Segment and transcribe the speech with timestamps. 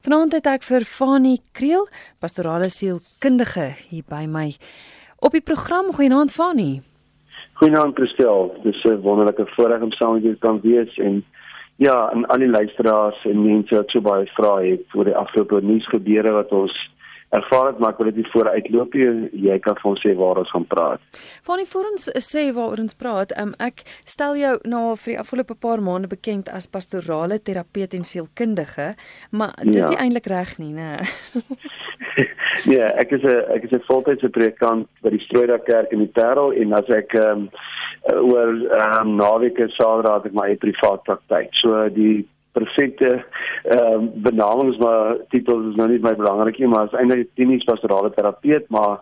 [0.00, 1.82] Vanaand het ek vir Fanie Kriel,
[2.24, 4.46] pastorale sielkundige hier by my
[5.20, 6.80] op die program Goeienaand Fanie.
[7.60, 8.48] Goeienaand Christel.
[8.64, 11.22] Dis 'n wonderlike voorreg om saam met jou te kan wees en
[11.76, 15.60] ja, en al die luisteraars en mense wat so baie vra het oor die afgelope
[15.60, 16.72] nuusgebeure wat ons
[17.30, 19.08] ervaar het, maar ek wil dit nie vooruitloop nie.
[19.46, 21.20] Jy kan vir ons sê waar ons gaan praat.
[21.46, 25.14] Van die voor ons sê waaroor ons praat, um, ek stel jou nou al vir
[25.14, 28.94] die afgelope paar maande bekend as pastorale terapeut en sielkundige,
[29.30, 29.92] maar dis ja.
[29.92, 30.98] nie eintlik reg nie, né?
[32.70, 36.12] nee, ek is 'n ek is 'n voltydse predikant by die Strooidak Kerk in die
[36.18, 37.48] Parel en as ek ehm um,
[38.10, 41.54] oor ehm um, naweke Saterdag het ek my privaat praktyk.
[41.62, 43.10] So die perfekte
[43.64, 47.66] ehm um, benamings maar titels is nou nie my belangrik nie maar is eintlik klinies
[47.68, 49.00] pastorale terapeut maar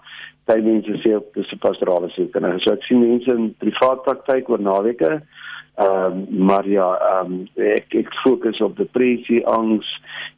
[0.48, 4.50] baie mense sê op dis 'n pastorale sielkundige so ek sien mense in privaat praktyk
[4.50, 9.88] oor naweke ehm um, maar ja ehm um, ek ek fokus op depressie angs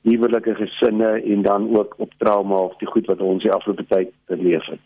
[0.02, 4.14] huwelike gesinne en dan ook op trauma of die goed wat ons die afgelope tyd
[4.26, 4.80] beleef het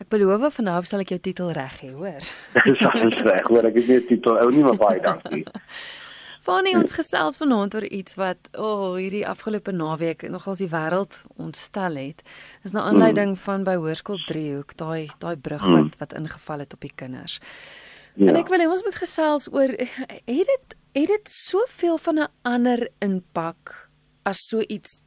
[0.00, 2.22] Ek beloof van nou af sal ek jou titel reg hê, hoor.
[2.66, 3.66] Dis alles reg, hoor.
[3.68, 5.44] Ek het nie 'n titel, ou nie, maar baie dankie.
[6.40, 11.18] Fanny ons gesels vanaand oor iets wat o, oh, hierdie afgelope naweek nogals die wêreld
[11.36, 12.22] ontstel het.
[12.64, 13.42] Dis na aanleiding mm.
[13.44, 15.76] van by Hoërskool Driehoek, daai daai brug mm.
[15.76, 17.40] wat wat ingeval het op die kinders.
[18.16, 18.30] Ja.
[18.32, 22.32] En ek wil hê ons moet gesels oor het dit het dit soveel van 'n
[22.42, 23.90] ander impak
[24.24, 25.02] as so iets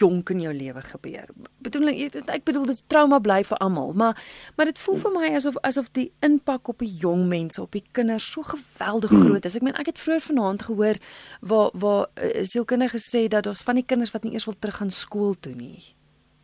[0.00, 1.30] jonk in jou lewe gebeur.
[1.64, 1.90] Bedoel
[2.24, 4.18] ek bedoel dit trauma bly vir almal, maar
[4.56, 7.84] maar dit voel vir my asof asof die impak op die jong mense, op die
[7.92, 9.24] kinders so geweldig hmm.
[9.26, 9.56] groot is.
[9.58, 11.00] Ek meen ek het vroeër vanaand gehoor
[11.40, 14.80] waar waar uh, sielkundige gesê dat ons van die kinders wat nie eers wil terug
[14.80, 15.82] gaan skool toe nie.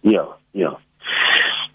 [0.04, 0.78] Ja, ja.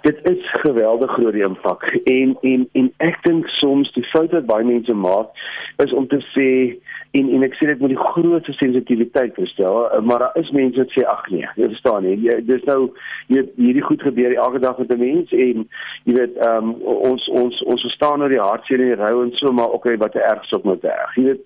[0.01, 4.47] Dit is geweldig groot die impak en en en ek dink soms die fout wat
[4.47, 5.33] baie mense maak
[5.83, 6.49] is om te sê
[7.17, 10.91] en en ek sê dit met die grootste sensitiwiteit verstel maar daar is mense wat
[10.93, 12.15] sê ag nee jy verstaan nie.
[12.27, 12.91] Jy, dis nou
[13.33, 15.65] jy hierdie goed gebeur elke dag met 'n mens en
[16.05, 19.51] jy weet um, ons ons ons verstaan nou die hartseer en die rou en so
[19.51, 21.15] maar okay wat erg is op met erg.
[21.15, 21.43] Jy weet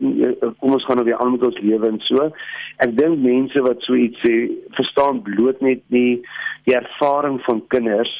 [0.59, 2.31] kom ons gaan nou weer aan met ons lewe en so.
[2.77, 6.21] Ek dink mense wat so iets sê verstaan bloot net nie
[6.67, 8.11] die ervaring van kinders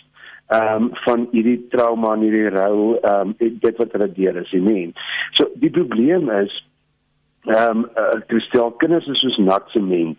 [0.53, 4.51] ehm um, van hierdie trauma en hierdie rou ehm um, dit wat hulle deur is,
[4.51, 4.93] jy meen.
[5.33, 6.63] So die probleem is
[7.45, 10.17] ehm um, uh, kristel kinders is soos nat sement.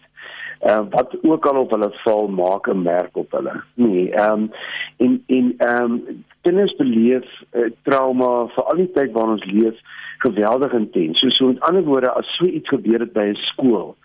[0.60, 3.62] Ehm uh, wat ook al op hulle val maak 'n merk op hulle.
[3.74, 4.50] Nee, ehm um,
[4.96, 9.76] en en ehm um, kinders beleef uh, trauma vir al die tyd waarin ons leef
[10.18, 11.18] geweldig intens.
[11.18, 13.96] So so met ander woorde as so iets gebeur het by 'n skool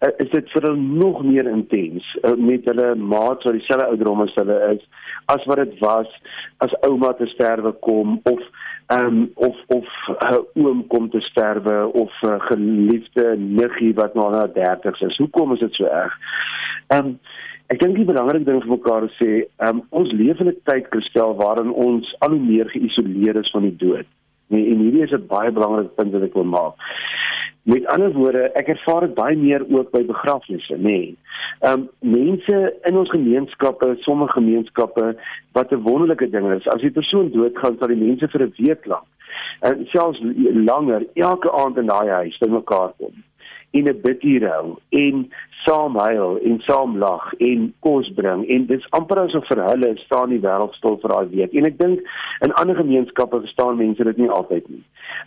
[0.00, 4.22] Uh, is dit vir hulle nog meer intens uh, met hulle maats wat dieselfde ouderdom
[4.24, 4.84] as hulle is
[5.34, 6.08] as wat dit was
[6.64, 8.40] as ouma te sterwe kom of
[8.96, 14.14] um, of of 'n uh, oom kom te sterwe of 'n uh, geliefde niggie wat
[14.14, 15.16] nou na 30 is.
[15.16, 16.16] Hoekom is dit so erg?
[16.88, 17.18] Um,
[17.66, 20.88] ek dink die belangrike ding vir mekaar is sê, um, ons leef in 'n tyd
[20.88, 24.08] kristel waarin ons al hoe meer geïsoleer is van die dood.
[24.50, 26.74] Nee, en hierdie is 'n baie belangrike punt wat ek wil maak.
[27.62, 30.82] Met ander woorde, ek ervaar dit baie meer ook by begrafnisse, nê.
[30.82, 31.16] Nee.
[31.60, 35.16] Ehm um, mense in ons gemeenskappe, sommige gemeenskappe
[35.52, 38.86] wat 'n wonderlike ding is, as die persoon doodgaan, sal die mense vir 'n week
[38.86, 39.06] lank
[39.60, 40.20] en selfs
[40.54, 43.12] langer elke aand in daai huis bymekaar kom
[43.70, 45.30] en 'n bidjie hou en
[45.64, 50.32] saam huil en saam lag en kos bring en dis amper asof vir hulle staan
[50.34, 52.00] die wêreld stil vir daai week en ek dink
[52.46, 54.82] in ander gemeenskappe verstaan mense dit nie altyd nie.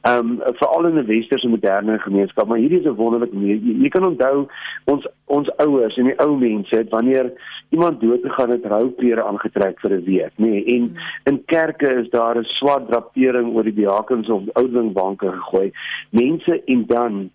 [0.10, 3.56] Ehm um, veral in 'n westerse moderne gemeenskap, maar hierdie is 'n wonderlike manier.
[3.56, 4.48] Jy, jy kan onthou
[4.86, 7.32] ons ons ouers en die ou mense het wanneer
[7.70, 10.50] iemand dood gegaan het, rouklere aangetrek vir 'n week, nê.
[10.50, 15.72] Nee, en in kerke is daar 'n swart drapering oor die diakens of ouderlingbanke gegooi.
[16.10, 17.30] Mense en dan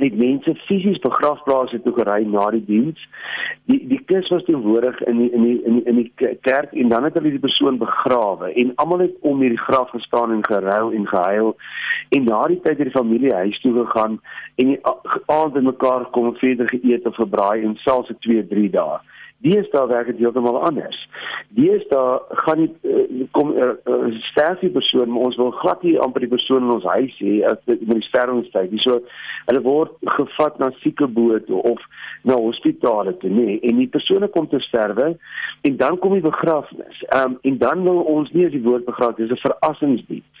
[0.00, 3.06] het mense fisies begrafplase toe gery na die diens.
[3.70, 6.88] Die die kus was teenwoordig in die in die in die, in die kerk en
[6.88, 10.92] dan het hulle die persoon begrawe en almal het om hierdie graf gestaan en geruil
[10.92, 11.56] en gehuil.
[12.08, 14.20] En na die tyd het die familie huis toe gegaan
[14.56, 14.80] en die
[15.26, 18.98] aand in mekaar kom verder geëet of gebraai en selfs 'n 2, 3 dae.
[19.40, 20.98] Deesdae werk dit heeltemal anders.
[21.56, 26.24] Deesdae gaan nie uh, kom uh, uh, sterfie persoon, maar ons wil glad nie amper
[26.26, 28.74] die persoon in ons huis hê as dit met die sterwingstyd.
[28.84, 29.00] So
[29.48, 31.80] hulle word gevat na siekebote of
[32.28, 35.14] na hospitale toe, nee, en die persone kom te sterwe
[35.64, 37.00] en dan kom die begrafnis.
[37.08, 40.39] Ehm um, en dan wil ons nie as die woord begrafnis, dis 'n verrassingsdiens.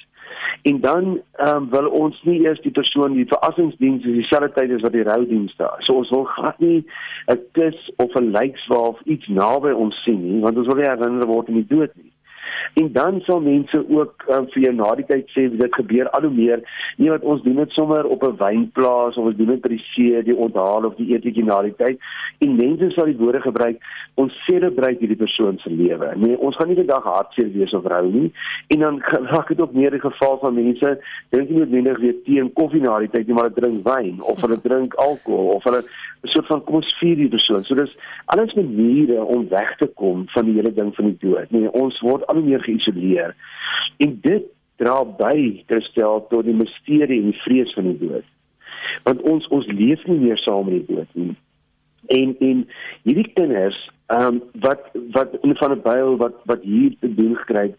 [0.62, 4.72] En dan ehm um, wil ons nie eers die persoon die verrassingsdiens is dieselfde tyd
[4.76, 5.76] as wat die roudiens daar.
[5.86, 6.84] So ons wil glad nie
[7.32, 11.26] 'n kus of 'n lijkswaaf iets naby ons sien nie, want ons wil nie herinner
[11.26, 12.12] word aan die dood nie.
[12.74, 16.28] En dan sal mense ook um, vir jou na die tyd sê dit gebeur al
[16.28, 16.62] hoe meer.
[16.96, 19.84] Nie wat ons doen dit sommer op 'n wynplaas of ons doen dit by die
[19.92, 21.98] see, die onthaal of die eetjie na die tyd.
[22.38, 23.78] En mense sal die woorde gebruik
[24.14, 26.12] ons celebrate hierdie persoon se lewe.
[26.16, 28.32] Nee, ons gaan nie die dag hartseer wees of rou nie.
[28.68, 29.00] En dan
[29.32, 30.98] raak dit ook meer die geval van mense
[31.30, 34.22] dink nie noodwendig weer tee en koffie na die tyd nie, maar hulle drink wyn
[34.32, 35.82] of hulle drink alkohol of hulle
[36.20, 37.64] 'n soort van kom ons vier die persoon.
[37.64, 41.50] So dis alles maniere om weg te kom van die hele ding van die dood.
[41.50, 43.36] Nee, ons word al hoe meer geïsoleer.
[44.00, 44.48] En dit
[44.80, 48.26] dra by te stel tot die misterie en die vrees van die dood.
[49.06, 51.34] Want ons ons leef nie meer saam met die dood nie.
[52.16, 52.62] En en
[53.06, 53.78] hierdie kinders
[54.10, 57.74] ehm um, wat wat in van 'n byl wat wat hier te doen gekry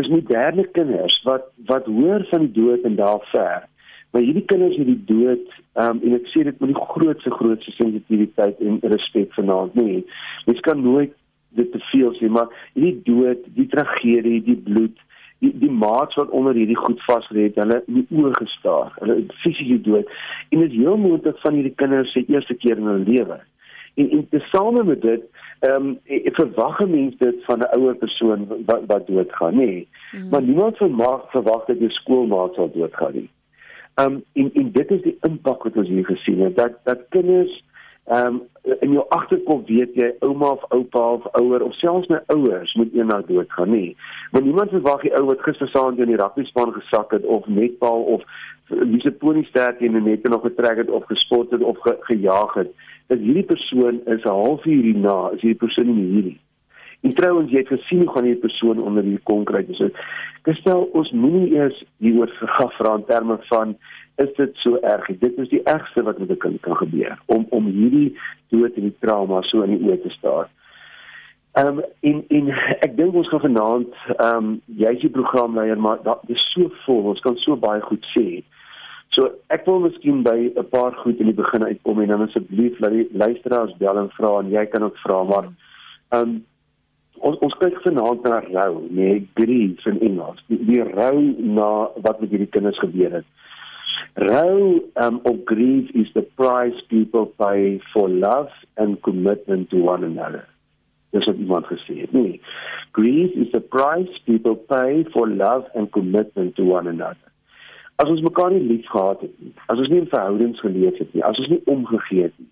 [0.00, 3.68] is moderne kinders wat wat hoor van die dood en daar ver.
[4.10, 7.70] Maar hierdie kinders het die dood um, en ek sê dit met die grootste grootste
[7.70, 10.04] sensitiwiteit en respek vanaand nie.
[10.46, 11.14] Mens kan nooit
[11.54, 14.98] dit te veel sê maar hierdie dood, die tragedie, die bloed
[15.42, 18.92] die die maats wat onder hierdie goed vasgelê het, hulle in die oë gestaar.
[19.00, 20.10] Hulle fisiese dood.
[20.50, 23.40] En dit is heel moontlik van hierdie kinders se eerste keer in hulle lewe.
[24.00, 25.24] En en tesame met dit,
[25.66, 25.98] ehm um,
[26.38, 29.66] verwag 'n mens dit van 'n ouer persoon wat wat doodgaan, nê.
[29.66, 29.88] Nee.
[30.12, 30.28] Mm.
[30.28, 33.30] Maar niemand verwag verwag dat 'n skoolmaat sal doodgaan nie.
[33.94, 37.08] Ehm um, en en dit is die impak wat ons hier gesien het dat dat
[37.08, 37.64] kinders
[38.04, 42.20] ehm um, in jou agterkop weet jy ouma of oupa of ouer of selfs my
[42.34, 43.96] ouers moet eendag doodgaan nie.
[44.30, 47.46] Want niemand verwag die ou wat gister saam in die rugby span gesak het of
[47.46, 48.22] netbal of
[48.68, 52.54] wie se pony sterk die nette nog getrek het of gespot het of ge, gejaag
[52.54, 52.70] het.
[53.10, 56.40] Dat hierdie persoon is 'n halfuur hierna, is hierdie persoon nie hier nie.
[57.02, 59.88] En trouens jy het gesien hoe gaan hierdie persoon onder die konkrete so.
[60.42, 63.76] Gestel ons moenie eers hieroor vergaf vra in terme van
[64.16, 65.06] is dit so erg.
[65.18, 68.18] Dit is die ergste wat met 'n kind kan gebeur om om hierdie
[68.48, 70.50] dood en die trauma so in die oë te staar.
[71.52, 72.48] Ehm um, in in
[72.80, 77.02] ek dink ons gaan vanaand ehm um, jy's die programleier maar dit is so vol.
[77.02, 78.42] Ons kan so baie goed sê.
[79.08, 82.80] So ek wil miskien by 'n paar goed in die begin uitkom en dan asseblief
[82.80, 86.44] laat die luisteraars bel en vra en jy kan ook vra maar ehm um,
[87.20, 90.40] ons ons kyk vanaand na rou, nee, grief in Engels.
[90.50, 91.18] Die, die rou
[91.58, 91.68] na
[92.06, 93.28] wat met hierdie kinders gebeur het.
[94.16, 100.04] Rou um, or grief is the price people pay for love and commitment to one
[100.04, 100.46] another.
[101.12, 102.12] Dis wat iemand gesê het.
[102.12, 102.40] Nee.
[102.92, 107.32] Grief is the price people pay for love and commitment to one another.
[107.96, 111.24] As ons mekaar nie liefgehad het nie, as ons nie in verhoudings geleef het nie,
[111.24, 112.48] as ons nie omgegee het nie,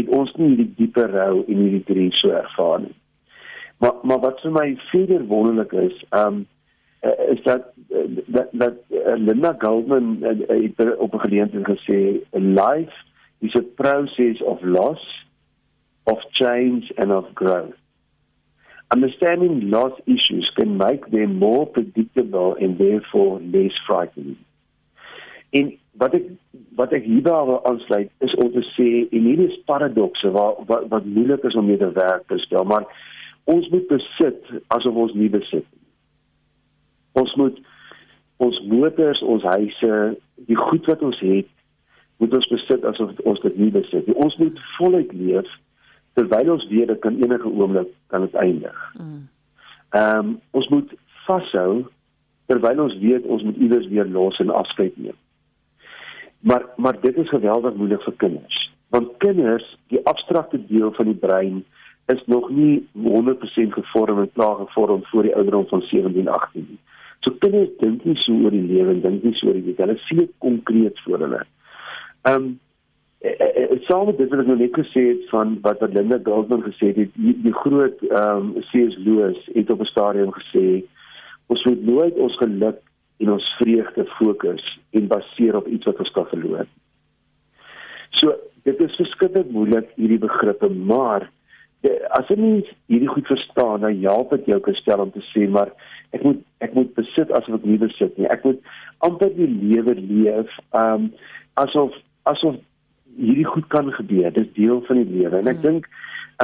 [0.00, 2.96] het ons nie hierdie diepe rou en hierdie grief so ervaar nie.
[3.82, 6.44] Maar maar wat vir my verder wonderlik is, um
[7.04, 7.62] uh, is dat
[8.26, 10.28] dat dat uh, Linda Goldman uh,
[10.76, 12.00] het op 'n geleentheid gesê
[12.32, 12.96] life
[13.38, 15.26] is a process of loss
[16.02, 17.76] of change and of growth.
[18.94, 24.36] Understanding loss issues can make them more predictable and therefore less frightening.
[25.50, 26.24] En wat ek
[26.74, 27.30] wat ek hierby
[27.62, 31.66] aansluit is om te sê en hierdie is paradokse waar wat, wat moeilik is om
[31.66, 32.86] mee te werk te stel maar
[33.44, 35.83] ons moet besit asof ons nie besit nie
[37.20, 37.58] ons moet
[38.42, 39.98] ons motors, ons huise,
[40.48, 41.50] die goed wat ons het,
[42.22, 44.16] moet ons besit asof ons dit nie besit nie.
[44.22, 45.50] Ons moet voluit leef
[46.18, 48.80] terwyl ons weet dit kan enige oomblik kan dit eindig.
[48.98, 49.24] Mm.
[49.94, 50.94] Ehm um, ons moet
[51.26, 51.84] vashou
[52.50, 55.18] terwyl ons weet ons moet iewers weer los en afskeid neem.
[56.40, 58.58] Maar maar dit is geweldig moeilik vir kinders.
[58.94, 61.64] Want kinders, die abstrakte deel van die brein
[62.12, 66.78] is nog nie 100% gevorm en klaar gevorm voor die ouderdom van 17, 18 nie.
[67.24, 69.96] So kinders dink nie so oor die lewe en dink nie so oor die hulle
[70.04, 71.42] sien dit konkreet voor hulle.
[72.28, 72.52] Ehm um,
[73.88, 76.90] saam met dit wat ek nou net gesê het van wat wat Linda Goldman gesê
[76.92, 78.98] het, die, die groot ehm um, C.S.
[79.06, 80.84] Lewis het op 'n stadium gesê
[81.48, 82.80] ons moet nooit ons geluk
[83.18, 86.66] en ons vreugde fokus en baseer op iets wat ons kan verloor.
[88.10, 91.30] So dit is verskriklik moeilik hierdie begrippe, maar
[92.18, 95.72] as jy nie hierdie goed verstaan, dan help dit jou gestel om te sê maar
[96.14, 98.28] ek moet ek moet besit asof ek nie besit nie.
[98.30, 98.60] Ek moet
[99.06, 101.10] amper die lewe leef um
[101.60, 101.96] asof
[102.30, 102.58] asof
[103.16, 104.30] hierdie goed kan gebeur.
[104.34, 105.40] Dit is deel van die lewe.
[105.40, 105.66] En ek hmm.
[105.68, 105.88] dink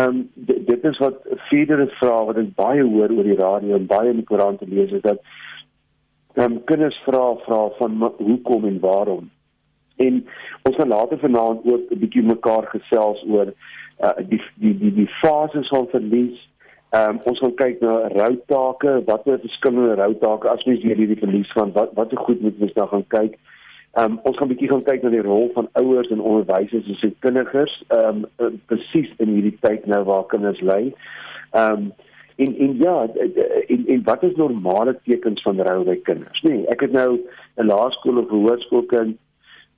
[0.01, 3.91] um dit, dit is wat verdere vrae wat ek baie hoor oor die radio en
[3.91, 5.23] baie in die koerant te lees is dat
[6.39, 9.31] um kinders vra vra van hoekom en waarom.
[10.01, 10.23] En
[10.69, 13.53] ons gaan later vanaand ook 'n bietjie mekaar gesels oor
[14.01, 16.39] uh die die die die fases van verlies
[16.91, 21.71] Ehm um, ons gaan kyk na routake, watter verskillende routake as mens hierdie verlies van
[21.77, 23.37] wat watter goed moet mens dan gaan kyk.
[23.93, 26.99] Ehm um, ons gaan bietjie gaan kyk na die rol van ouers en onderwysers en
[26.99, 30.81] sielkundiges ehm um, presies in hierdie tyd nou waar kinders ly.
[31.53, 31.89] Ehm um,
[32.43, 32.97] en en ja,
[33.69, 36.43] en en wat is normale tekens van rou by kinders?
[36.43, 37.21] Nee, ek het nou
[37.57, 39.19] 'n laerskool of 'n hoërskoolkind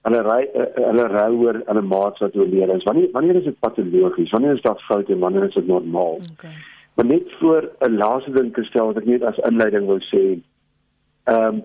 [0.09, 0.43] hulle ry
[0.81, 2.85] hulle rou oor 'n maat wat oorlede is.
[2.89, 4.31] Wanneer wanneer is dit patologies?
[4.31, 6.19] Wanneer is daar foute wanneer is dit normaal?
[6.33, 6.57] Okay.
[6.95, 10.41] Maar net voor 'n laaste ding te stel wat ek net as inleiding wou sê.
[11.25, 11.63] Ehm um,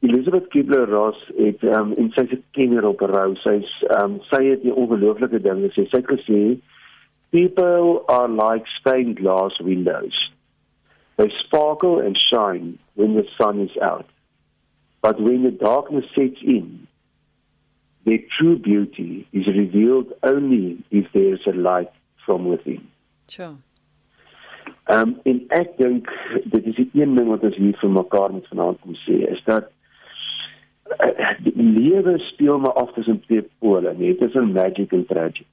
[0.00, 3.34] Elizabeth Kibler-Ross het ehm um, in sy se kenner op rou.
[3.34, 5.88] Sy's ehm um, sy het 'n ongelooflike ding gesê.
[5.88, 6.60] Sy het gesê
[7.30, 10.30] people are like stained glass windows.
[11.16, 14.06] They sparkle and shine when the sun is out.
[15.02, 16.86] But when the darkness sets in,
[18.04, 21.92] their true beauty is revealed only if there is a light
[22.24, 22.88] from within.
[23.28, 23.56] Sure.
[24.88, 26.08] Um en ek dink
[26.48, 29.42] dit is die een ding wat ons hier vir mekaar moet vanaand kom sê is
[29.44, 29.68] dat
[30.96, 35.44] uh, die lewe speel maar af tussen twee pole, nee, tussen magic en tragedy.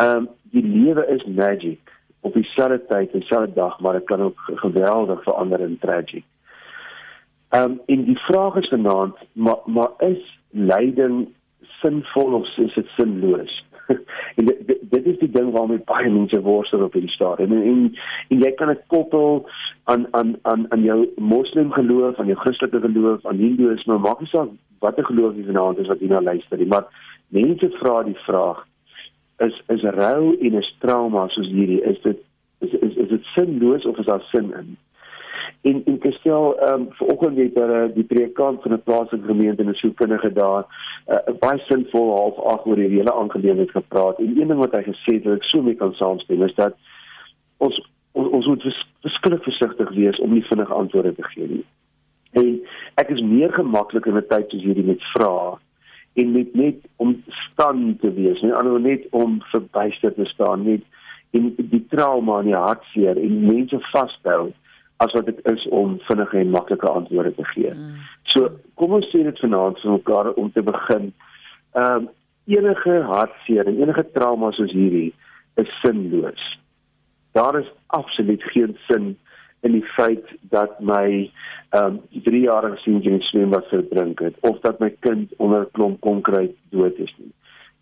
[0.00, 1.92] Um die lewe is magic
[2.24, 6.24] op dieselfde tyd en dieselfde dag, maar dit kan ook geweldig verander in tragedy.
[7.50, 11.28] Um en die vraag is vanaand, maar maar is lyding
[11.82, 13.60] sinvol of is dit sinloos?
[14.38, 17.52] en dit, dit dit is die ding waarmee baie mense worstel op hierdie stadium.
[17.52, 17.80] En, en
[18.28, 19.46] en jy kan dit koppel
[19.90, 24.30] aan aan aan aan jou moslim geloof, aan jou Christelike geloof, aan hindoeïsme, maak nie
[24.32, 26.86] saak watter geloof jy vanaand is wat jy nou luister nie, maar
[27.34, 28.64] mense vra die vraag
[29.46, 32.22] is is rou en is trauma soos hierdie, is dit
[32.66, 34.74] is is is dit sinloos of is daar sin in?
[35.62, 39.62] En en gestel ehm um, vanoggend het daar uh, die predikant van 'n plaaslike gemeente
[39.62, 40.64] en 'n sielkundige daar
[41.08, 44.18] uh, baie sinvol half ag oor hierdie hele aangeleentheid gepraat.
[44.18, 46.74] En een ding wat hy gesê het wat ek so mee kan saamstem is dat
[47.56, 48.62] ons ons, ons moet
[49.00, 51.64] verskillik versigtig wees om nie vinnige antwoorde te gee nie.
[52.32, 52.60] En
[52.94, 55.58] ek is meer gemaklik in 'n tyd soos hierdie met vrae
[56.12, 60.82] en net net om staan te wees, nie anders net om verbuister te staan net
[61.30, 64.52] in die trauma en die hartseer en mense vashou
[65.02, 67.74] as wat dit is om vinnige en maklike antwoorde te gee.
[67.74, 68.00] Mm.
[68.32, 71.12] So, kom ons sê dit vanaand vir mekaar om te begin.
[71.74, 72.10] Ehm um,
[72.50, 75.12] enige hartseer en enige trauma soos hierdie
[75.62, 76.46] is sinloos.
[77.38, 79.12] Daar is absoluut geen sin
[79.62, 81.30] in die feit dat my
[81.70, 86.00] ehm um, 3-jarige seentjie in swembad verdrink het of dat my kind onder 'n klomp
[86.00, 87.32] konkreet dood is nie.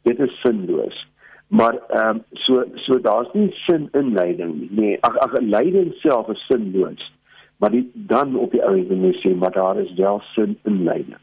[0.02, 1.06] Dit is sinloos.
[1.50, 4.68] Maar ehm um, so so daar's nie sin in lyding nie.
[4.70, 7.12] Nee, ag ag lyding self is sinloos.
[7.56, 11.18] Maar die dan op die ouens moet sê maar daar is wel sin in lyding.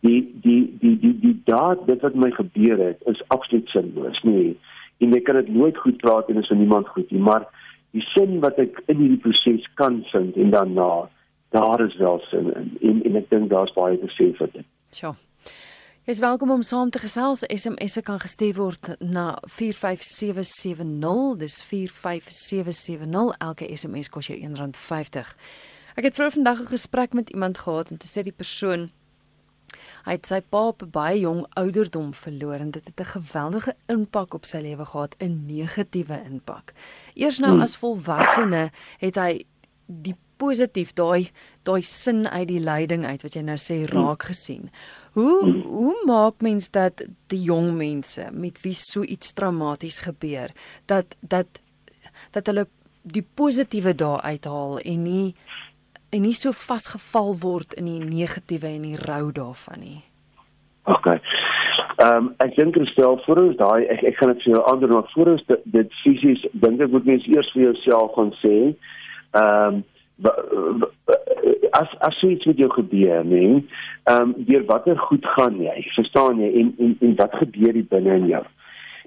[0.00, 4.22] Die die die die die daad dit wat my gebeur het is absoluut sinloos.
[4.22, 4.56] Nee.
[4.98, 7.44] En jy kan dit nooit goed praat en is vir niemand goed nie, maar
[7.92, 10.90] die sin wat ek in hierdie proses kan vind en daarna
[11.52, 12.72] daar is wel sin in.
[12.80, 14.68] En en ek dink daar's baie te sê vir dit.
[14.96, 15.12] Sjoe.
[16.06, 17.40] Jy is welkom om saam te gesels.
[17.50, 21.34] SMS se kan gestuur word na 45770.
[21.40, 23.34] Dis 45770.
[23.42, 25.32] Elke SMS kos jou R1.50.
[25.98, 28.90] Ek het vroeër vandag 'n gesprek met iemand gehad en toe sê die persoon
[30.06, 33.74] hy het sy pa op 'n baie jong ouderdom verloor en dit het 'n geweldige
[33.86, 36.72] impak op sy lewe gehad, 'n negatiewe impak.
[37.14, 37.62] Eers nou hmm.
[37.62, 39.46] as volwassene het hy
[39.86, 41.28] die positief daai
[41.66, 44.70] daai sin uit die lyding uit wat jy nou sê raak gesien.
[45.18, 47.02] Hoe hoe maak mens dat
[47.32, 50.52] die jong mense met wie so iets traumaties gebeur
[50.86, 51.62] dat dat
[52.32, 52.66] dat hulle
[53.02, 55.34] die positiewe daar uithaal en nie
[56.10, 60.02] en nie so vasgeval word in die negatiewe en die rou daarvan nie.
[60.86, 61.08] OK.
[61.96, 64.92] Ehm um, ek dink gestel voor ons daai ek ek gaan dit vir jou ander
[64.92, 68.56] maar voor ons dit, dit fisies dink ek moet mens eers vir jouself gaan sê
[68.62, 69.84] ehm um,
[71.70, 73.66] as as iets met jou gebeur, nee,
[74.04, 75.82] ehm um, deur watter goed gaan jy?
[75.94, 78.44] Verstaan jy en en en wat gebeur hier binne in jou?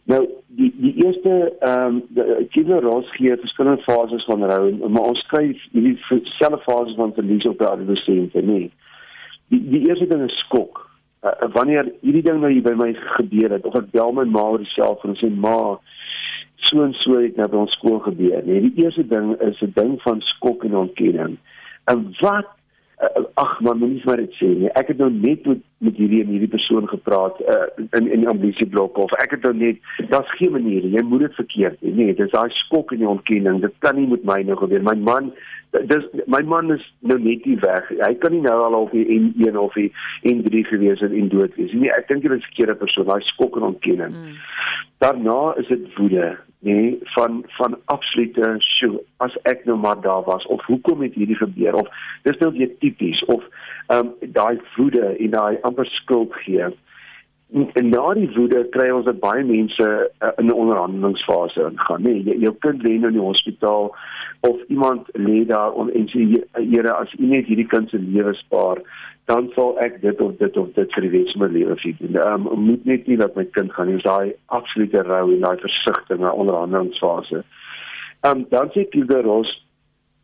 [0.09, 5.23] Nou die die eerste ehm um, die kinderros gee verskillende fases van rou, maar ons
[5.25, 5.97] skryf hierdie
[6.37, 8.69] selfde fases van verlies op die adolessente, nee.
[9.49, 10.85] Die die eerste ding is skok.
[11.23, 14.45] Uh, wanneer hierdie ding nou hier by my gebeur het, of ek bel my ma
[14.53, 15.77] oor dieselfde en sê ma,
[16.67, 18.41] so en so het nou by ons skool gebeur.
[18.45, 21.37] Nee, die eerste ding is 'n ding van skok en ontkenning.
[21.85, 22.47] En wat
[22.99, 24.71] uh, ag man, moenie vir dit sê nie.
[24.79, 28.27] Ek het nou net met met hierdie en hierdie persoon gepraat uh, in in die
[28.27, 29.77] ambisieblok of ek het nou net
[30.11, 31.95] daar's geen manier jy moet dit verkeerd doen.
[31.95, 33.61] Nee, dis daai skok en die ontkenning.
[33.61, 34.83] Dit kan nie met my nou gebeur.
[34.83, 35.31] My man
[35.71, 37.89] dis my man is nou net nie weg.
[38.01, 39.91] Hy kan nie nou al op die N1 of die
[40.27, 41.91] N3 gewees het en dood wees nie.
[41.93, 43.05] Ek dink dit is 'n verkeerde persoon.
[43.05, 44.13] Daai skok en ontkenning.
[44.13, 44.37] Mm.
[44.97, 50.45] Daarna is dit woede nee van van absolute sjoe as ek nou maar daar was
[50.45, 51.87] of hoekom het hierdie gebeur of
[52.23, 53.43] dis nou weer tipies of
[53.87, 56.67] ehm um, daai woede en daai amper skuld gee
[57.51, 62.13] en na die woede kry ons dat baie mense uh, in 'n onderhandelingsfase ingaan nê
[62.23, 63.95] nee, jou kind lê nou in die hospitaal
[64.49, 68.83] of iemand lê daar en sê Here as u net hierdie kind se lewe spaar
[69.29, 72.15] dan sal ek dit of dit of dit vir die res van my lewe doen.
[72.17, 74.01] Ehm um, moet net nie dat my kind gaan nie.
[74.01, 77.43] Daai absolute rou en daai versigtige onderhandelingsfase.
[78.25, 79.51] Ehm um, dan sê Kilde Ross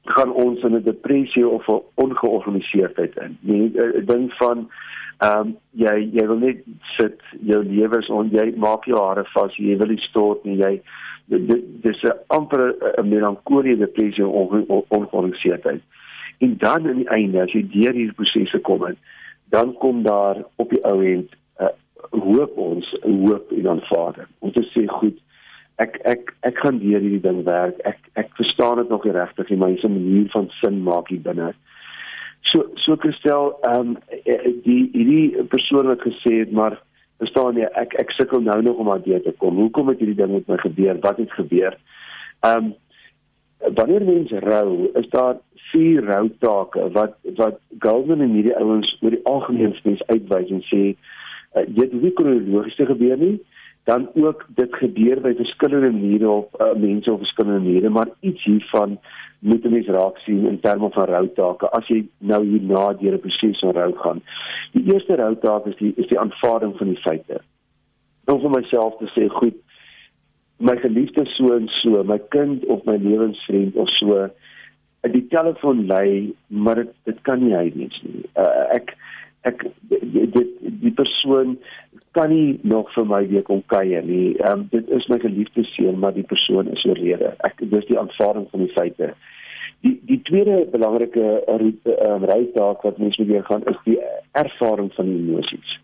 [0.06, 3.38] gaan ons in 'n depressie of 'n ongeorganiseerdheid in.
[3.42, 4.70] Nee, 'n ding van
[5.18, 6.64] ehm um, jy jy wil net
[6.98, 10.58] sit jou lewe is on jy maak jou hare vas, jy wil nie stort nie.
[10.58, 10.82] Jy
[11.82, 14.52] dis 'n amper 'n melankolie depressie of
[14.90, 15.82] ongeorganiseerdheid.
[15.82, 15.96] On,
[16.38, 18.98] En dan aan die einde as jy deur hierdie prosesse kom en
[19.54, 21.32] dan kom daar op die ou end
[21.64, 21.72] uh,
[22.12, 24.32] hoop ons hoop en aanvaarding.
[24.56, 25.20] Te sê goed,
[25.84, 27.80] ek ek ek gaan deur hierdie ding werk.
[27.84, 31.10] Ek ek verstaan dit nog nie regtig nie, maar dis 'n manier van sin maak
[31.10, 31.54] hier binne.
[32.42, 33.98] So so Christel, ehm um,
[34.64, 36.82] die hierdie persoon wat gesê het maar
[37.20, 39.56] verstaan jy ek ek sukkel nou nog om aan deur te kom.
[39.56, 41.00] Hoekom het hierdie ding met my gebeur?
[41.02, 41.78] Wat het gebeur?
[42.42, 42.74] Ehm um,
[43.76, 45.38] wanneer mense rou, is daar
[45.72, 50.82] vier routake wat wat Goldman en hierdie ouens oor die algemeen spes uitwys en sê
[50.94, 53.40] uh, dit hoe kronologies te gebeur nie
[53.86, 58.44] dan ook dit gebeur by verskillende maniere op uh, mense op verskillende maniere maar iets
[58.44, 59.00] hiervan
[59.40, 63.60] moet mense raak sien in terme van routake as jy nou hierna deur 'n proses
[63.60, 64.24] van rou gaan
[64.72, 67.42] die eerste routaak is die is die aanvaarding van die feite
[68.26, 69.62] om vir myself te sê goed
[70.58, 74.30] my geliefde so en so my kind of my lewensvriend of so
[75.12, 78.24] die telefoon lei, maar dit dit kan nie hy wees nie.
[78.34, 78.96] Uh, ek
[79.50, 81.58] ek dit die persoon
[82.16, 84.36] kan nie nog vir my weer kom kuier nie.
[84.40, 87.34] Ehm um, dit is my geliefde seun, maar die persoon is oorlede.
[87.48, 89.12] Ek dis die aanvaarding van die feite.
[89.84, 94.00] Die die tweede belangrike um, rytaak wat mense moet gaan is die
[94.32, 95.76] ervaring van die emosies.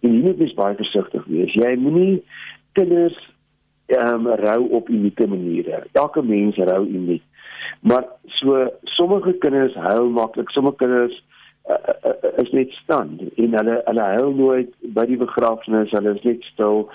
[0.00, 1.58] En jy moet baie, baie versigtig wees.
[1.58, 2.22] Jy moenie
[2.78, 3.18] kinders
[3.92, 5.82] ehm um, rou op unieke maniere.
[5.92, 7.26] Elke mens rou uniek.
[7.80, 8.06] Maar
[8.38, 11.18] so sommige kinders huil maklik, sommige kinders
[12.42, 16.86] is net stand en hulle hulle huil nooit by die begrafnis, hulle is net stil.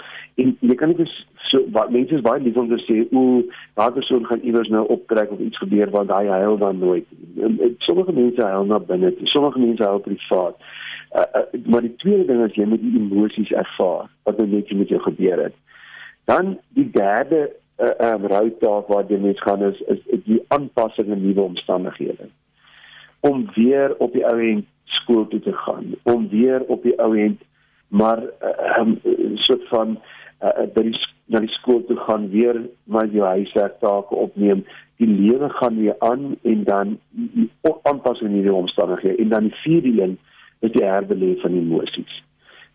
[0.41, 1.07] En jy kan nie
[1.49, 3.43] so wat mense is baie lief om te sê o,
[3.79, 7.07] daardie persoon gaan iewers nou optrek of iets gebeur want hy huil dan nooit.
[7.41, 10.59] En, en sommige mense huil na binne, sommige mense huil privaat.
[11.15, 14.73] Uh, uh, maar die tweede ding is jy moet die emosies ervaar wat nou net
[14.75, 15.55] met jou gebeur het.
[16.27, 17.47] Dan die derde
[17.77, 22.27] 'n uh, um, routaak waar die mens gaan is, is die aanpassing aan nuwe omstandighede.
[23.19, 27.17] Om weer op die ou end skool toe te gaan, om weer op die ou
[27.17, 27.41] end
[27.87, 28.99] maar 'n uh, um,
[29.33, 29.99] soort van
[30.43, 34.65] uh, by die na die skool toe gaan weer maar jou huiswerk take opneem.
[34.97, 36.99] Die lewe gaan weer aan en dan
[37.81, 40.17] aanpassing aan nuwe omstandighede en dan die vierde een
[40.59, 42.23] is die herbeleef van emosies.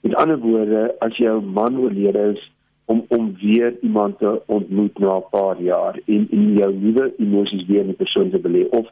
[0.00, 2.50] Met ander woorde, as jou man oorlede is,
[2.84, 7.66] om om weer iemand te ontmoet na 'n paar jaar en in jou nuwe emosies
[7.66, 8.86] weer in die persoon te belê of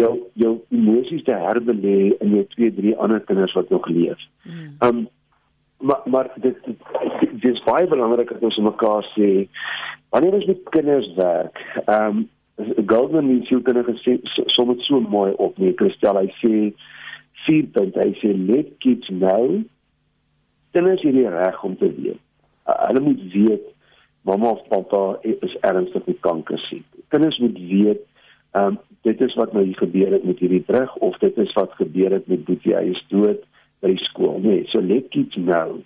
[0.00, 4.26] jou jou emosies te herbelê in jou twee drie ander kinders wat nog leef.
[4.44, 4.74] Hmm.
[4.86, 5.06] Um
[5.80, 6.56] maar maar dit
[7.20, 9.46] dit is baie belangrik dat ons mekaar sê
[10.14, 11.62] wanneer ons met kinders werk.
[11.86, 12.26] Um
[12.86, 14.18] Goldman het jou kinders gesê
[14.56, 15.74] sommer so mooi op nie.
[15.76, 16.52] Christel hy sê
[17.44, 18.00] vier punte.
[18.00, 19.64] Hy sê let kids know
[20.76, 22.20] kinders het die reg om te weet
[22.68, 23.72] uh, hulle moet weet
[24.28, 26.86] mamma of pappa is ernstig met kanker siek.
[27.14, 28.05] Kinders moet weet
[28.56, 31.52] ehm um, dit is wat nou hier gebeur het met hierdie brug of dit is
[31.54, 33.44] wat gebeur het met Boetie hy is dood
[33.84, 34.40] by die skool.
[34.42, 35.78] Nee, so let kids know.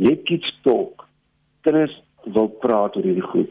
[0.00, 1.04] Let kids talk.
[1.66, 1.96] Kinders
[2.36, 3.50] wil praat oor hierdie goed.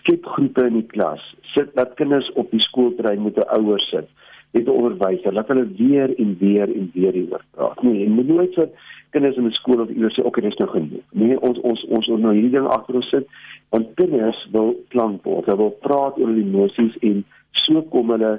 [0.00, 1.22] Skep groepe in die klas.
[1.54, 4.08] Sit dat kinders op die skoolterrein met 'n ouer sit
[4.52, 7.82] met 'n onderwyser dat hulle weer en weer en weer hieroor praat.
[7.82, 8.68] Nee, en moet nooit so
[9.10, 11.06] kinders in die skool of iewers sê okay, dis nou genoeg.
[11.10, 13.26] Nee, ons ons ons wil nou hierdie ding agter ons sit
[13.68, 15.44] want kinders wil klank word.
[15.44, 18.38] Hulle wil praat oor die emosies en so kom hulle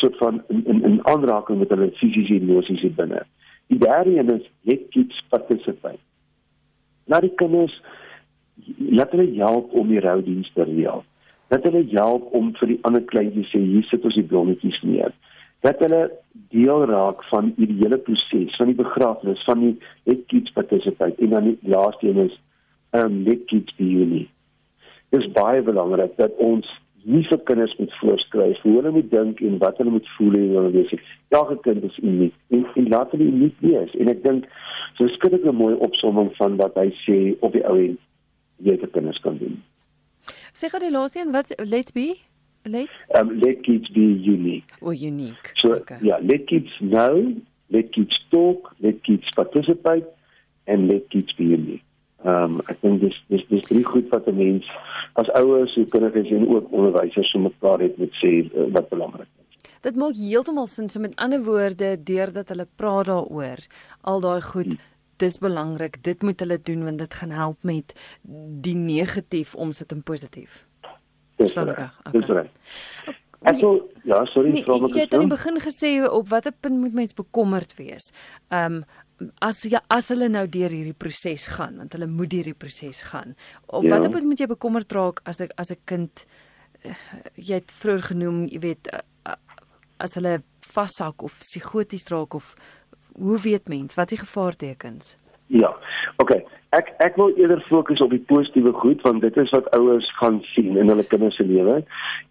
[0.00, 3.22] soort van in in, in aanraking met hulle fisiese emosies hier binne.
[3.72, 6.02] Die derde een is let kids participate.
[7.04, 7.80] Laat die kinders
[8.78, 11.04] laat hulle help om die roudiens te reël.
[11.52, 15.14] Laat hulle help om vir die ander kleintjies sê hier sit ons die blommetjies neer
[15.66, 16.02] dat hulle
[16.52, 19.74] deel raak van hierdie hele proses van die begrafnis van die
[20.08, 22.36] net kids participate en dan die laaste een is
[22.96, 24.30] um net kids be unique.
[25.10, 26.68] Dit is baie belangrik dat ons
[27.06, 30.54] nie vir kinders moet voorskryf hoe hulle moet dink en wat hulle moet voel en
[30.58, 30.94] hulle wees.
[31.38, 34.48] Elke kind is uniek en, en laat hulle uniek wees en ek dink
[34.98, 38.00] so skryf ek 'n mooi opsomming van wat hy sê op die ou end
[38.58, 39.60] jy te kinders kan doen.
[40.52, 42.16] Sê gou die laaste een wat let's be
[42.66, 42.88] Let?
[43.14, 44.66] Um, let kids be unique.
[44.80, 45.52] Or unique.
[45.62, 45.98] So, okay.
[46.02, 47.34] yeah, let kids know,
[47.70, 50.04] let kids talk, let kids participate,
[50.66, 51.85] and let kids be unique.
[52.24, 54.64] Ehm um, ek dink dis dis dis drie goed wat 'n mens
[55.20, 59.28] as ouers, hoe kinders en ook onderwysers so mekaar het met sê uh, wat belangrik
[59.28, 59.70] is.
[59.80, 63.60] Dit maak heeltemal sin so met ander woorde deurdat hulle praat daaroor
[64.00, 64.80] al daai goed hmm.
[65.16, 67.94] dis belangrik dit moet hulle doen want dit gaan help met
[68.64, 70.66] die negatief omsit in positief.
[71.36, 71.92] Dis reg.
[72.12, 72.48] Dis reg.
[73.46, 73.72] Ek sou
[74.06, 74.64] ja, sorry, nee.
[74.64, 78.12] Jy het aan die begin gesê op watter punt moet mens bekommerd wees?
[78.48, 78.84] Ehm um,
[79.40, 83.02] as ja, as hulle nou deur hierdie proses gaan, want hulle moet deur hierdie proses
[83.10, 83.36] gaan.
[83.66, 83.94] Op ja.
[83.94, 86.26] watter punt moet jy bekommerd raak as ek as 'n kind
[86.84, 86.94] uh,
[87.34, 89.38] jy het vroeër genoem, jy weet uh, uh,
[89.98, 92.54] as hulle vashak of psigoties raak of
[93.16, 95.16] hoe weet mens wat is die gevaartekens?
[95.46, 95.72] Ja.
[96.22, 96.36] OK
[96.76, 100.40] ek ek wil eerder fokus op die positiewe goed want dit is wat ouers gaan
[100.52, 101.76] sien in hulle kinders se lewe.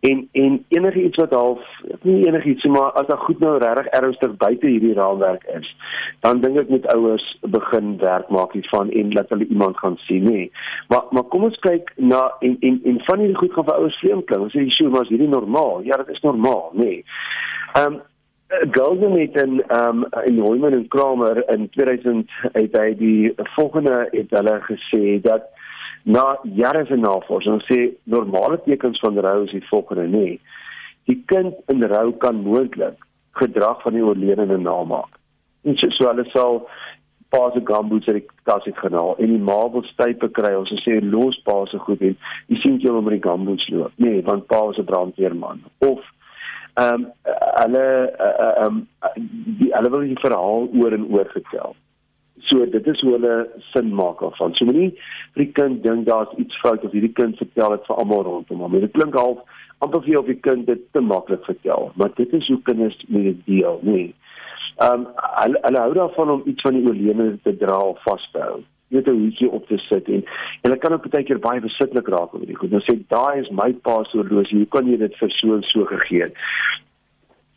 [0.09, 1.61] En en enige iets wat half
[2.01, 5.69] nie enige iets maar as dit goed nou regtig ernstig buite hierdie raamwerk is,
[6.25, 7.25] dan dink ek moet ouers
[7.57, 10.49] begin werk maak hiervan en laat hulle iemand gaan sien, nê.
[10.93, 14.01] Maar maar kom ons kyk na en en en van hierdie goed gaan vir ouers
[14.03, 14.49] vreemd klink.
[14.49, 16.91] Ons sê, "Sjoe, maar is hierdie normaal?" Ja, dit is normaal, nê.
[17.75, 18.01] Ehm um,
[18.47, 24.07] Goldman het in ehm um, in Neumann en Kramer in 2000 het hy die volgende
[24.11, 25.49] het hulle gesê dat
[26.03, 30.37] na jare van navorsing sê normale tekens van rou is die volgende nê.
[31.09, 35.17] Die kind in rou kan moontlik gedrag van die oorledene namaak.
[35.61, 36.67] En so, so hulle sal
[37.33, 40.99] paase gamboots uit die kas het genaal en die ma wil stype kry ons sê
[41.01, 42.13] los paase goed en
[42.53, 43.97] jy sien jy hom met die gamboots loop.
[43.97, 46.05] Nee, want pa is 'n brandweerman of
[46.75, 47.11] ehm um,
[47.61, 47.85] hulle
[48.19, 48.79] ehm um,
[49.59, 51.75] die hulle wil die verhaal oor en oor vertel.
[52.49, 53.35] So dit is hoe hulle
[53.71, 54.55] sin maak daarvan.
[54.55, 54.91] So moenie
[55.35, 58.65] vir die kind dink daar's iets fout of hierdie kind vertel dit vir almal rondom
[58.65, 58.77] hom.
[58.83, 62.47] Dit klink half amper vir of die kind dit te maklik vertel, maar dit is
[62.51, 64.13] hoe kinders met dit deel, nee.
[64.83, 65.09] Ehm um,
[65.41, 68.63] hulle, hulle hou daarvan om iets van die oorlede te dra of vas te hou
[68.87, 70.23] weet 'n hoetjie op te sit en
[70.61, 72.71] en ek kan ook baie keer baie besitlik raak oor die goed.
[72.71, 74.57] Nou sê daai is my pa se horlosie.
[74.57, 76.29] Hoe kan jy dit vir so en so gegee?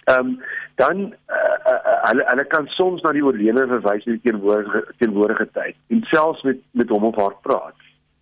[0.09, 0.41] Ehm um,
[0.75, 1.01] dan
[1.37, 6.03] uh, uh, hulle hulle kan soms na die oorlede verwys in teenwoordige teenwoordige tyd en
[6.12, 7.75] selfs met met hom of haar praat.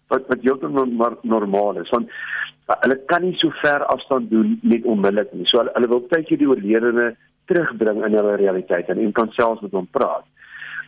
[0.09, 4.85] Wat wat heeltemal normaal is want uh, hulle kan nie so ver afstand doen net
[4.85, 5.47] onmiddellik nie.
[5.47, 7.17] So hulle, hulle wil tydjie die oorledene
[7.47, 10.27] terugbring in hulle realiteit en, en kan selfs met hom praat.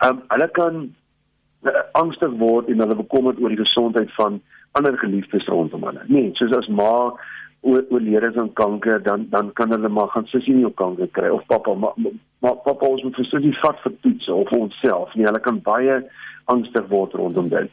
[0.01, 0.98] Ehm um, hulle kan uh,
[1.93, 4.41] angstig word en hulle bekommerd oor die gesondheid van
[4.79, 6.05] ander geliefdes rondom hulle.
[6.07, 7.13] Nee, soos as ma
[7.67, 11.47] oorlede aan kanker, dan dan kan hulle maar gaan sussie nie op kanker kry of
[11.47, 11.97] pappa maar
[12.39, 15.15] ma, pappa ons moet vir sussie vat vir toets of vir onsself.
[15.15, 16.03] Nee, hulle kan baie
[16.55, 17.71] angstig word rondom dit.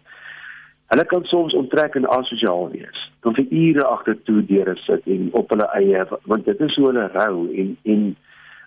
[0.93, 3.04] Hulle kan soms onttrek en asosiaal wees.
[3.26, 6.89] Dan vir ure agter toe deure sit en op hulle eie want dit is hoe
[6.89, 8.10] hulle rou en en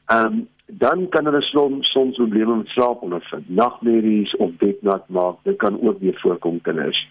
[0.09, 3.48] ehm um, dan kan hulle soms soms probleme met slaap ondervind.
[3.48, 7.09] Nagmerries of bednat maak, dit kan ook weer voorkom kinders.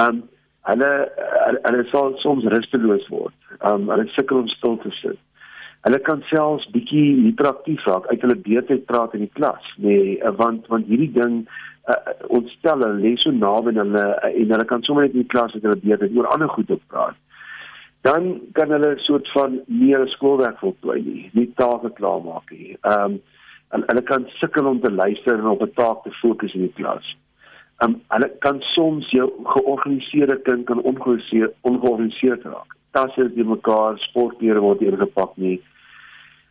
[0.00, 0.24] Um
[0.60, 0.90] hulle
[1.62, 3.34] hulle sal soms rusteloos word.
[3.60, 5.20] Um hulle sukkel om stil te sit.
[5.86, 10.66] Hulle kan selfs bietjie hiperaktief raak, uit hulle beurtheid praat in die klas, nee, want
[10.72, 11.44] want hierdie ding
[11.86, 12.00] uh,
[12.38, 15.54] ontstel hulle lê so naby aan hulle en hulle kan sommer net in die klas
[15.54, 17.20] met hulle beurtheid oor ander goed op praat
[18.06, 22.76] dan kan hulle 'n soort van meer skoolwerk voltooi nie, nie take klaarmaak nie.
[22.80, 23.18] Ehm
[23.74, 26.76] um, hulle kan sukkel om te luister en op 'n taak te fokus in die
[26.80, 27.06] klas.
[27.78, 32.76] Ehm um, hulle kan soms jou georganiseerde kind kan ongeorganiseerd ongeorganiseerd raak.
[32.90, 35.58] Tasse is in mekaar, sportklere word nie ingepak nie.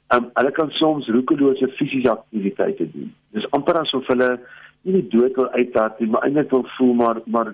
[0.08, 3.14] Ehm um, hulle kan soms roekelose fisiese aktiwiteite doen.
[3.32, 4.40] Dis amper asof hulle
[4.86, 7.52] nie die dood wil uitdaat nie, maar eintlik wil voel maar maar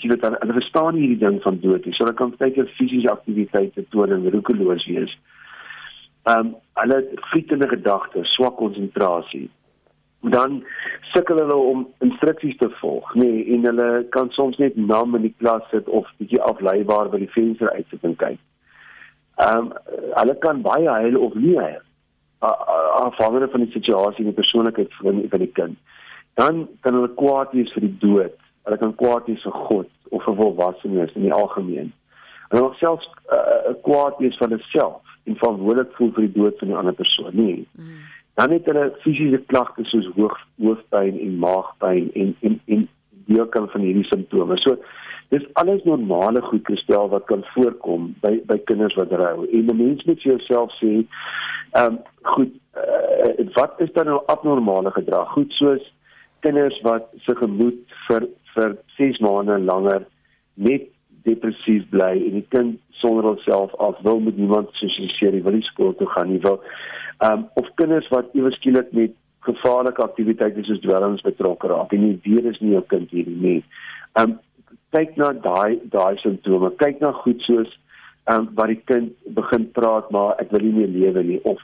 [0.00, 1.92] jy weet hulle, verstaan nie hierdie ding van dood nie.
[1.92, 5.16] So hulle kan baie keer fisiese aktiwiteite toon en roekeloos wees.
[6.30, 9.48] Ehm um, hulle frietende gedagtes, swak konsentrasie.
[10.36, 10.62] Dan
[11.12, 15.34] sukkel hulle om instruksies te volg, nee, en hulle kan soms net nam in die
[15.36, 18.40] klas sit of bietjie afleibaar by die venster uitsit en kyk.
[19.44, 19.72] Ehm um,
[20.16, 21.84] hulle kan baie huil of nie huil.
[22.40, 25.98] Afhangende van die situasie en die persoonlikheid van van die kind
[26.34, 28.36] dan kan hulle kwaad wees vir die dood.
[28.64, 31.92] Hulle kan kwaad wees vir God of vir volwassenes in die algemeen.
[32.50, 36.68] Hulle kan selfs uh, kwaad wees vir hulself en verantwoordelik voel vir die dood van
[36.68, 37.34] 'n ander persoon.
[37.36, 37.66] Nee.
[37.72, 38.00] Mm.
[38.34, 42.88] Dan het hulle fisiese klagtes soos hoog hoofpyn en maagpyn en en en
[43.26, 44.56] deel kan van hierdie simptome.
[44.58, 44.76] So
[45.28, 49.46] dis alles normale goed gestel wat kan voorkom by by kinders wat rou.
[49.46, 51.06] En 'n mens moet jouself sê,
[51.72, 55.32] ehm um, goed, uh, wat is dan nou abnormale gedrag?
[55.32, 55.92] Goed soos
[56.44, 60.06] kinders wat se gemoed vir vir 6 maande langer
[60.54, 60.88] net
[61.28, 65.94] depressief bly en die kind sonder homself af wil met niemand sosialiseer, wil nie skool
[65.96, 66.60] toe gaan nie, wil
[67.26, 72.16] um of kinders wat ewe skielik met gevaarlike aktiwiteite soos dwelms betrokke raak en nie
[72.24, 73.60] weet is nie jou kind hierdie nie.
[74.20, 74.38] Um,
[74.96, 76.72] kyk na daai daai simptome.
[76.82, 77.72] Kyk na goed soos
[78.32, 81.62] um, waar die kind begin praat maar ek wil nie meer lewe nie of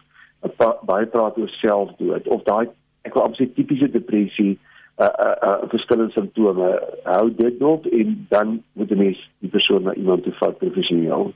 [0.89, 2.69] baie praat oor selfdood of daai
[3.07, 4.57] ek wil absoluut tipiese depressie
[4.97, 6.69] uh uh, uh verskillende simptome
[7.05, 11.33] hou dit op en dan moet die mens die persoon na iemand toe vat professioneel.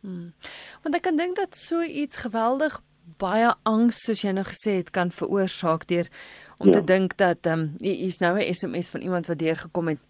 [0.00, 0.32] Hmm.
[0.82, 2.80] Want ek kan dink dat so iets geweldig
[3.20, 6.08] baie angs soos jy nou gesê het kan veroorsaak deur
[6.58, 6.78] om ja.
[6.78, 10.00] te dink dat ehm um, is nou 'n SMS van iemand wat deurgekom het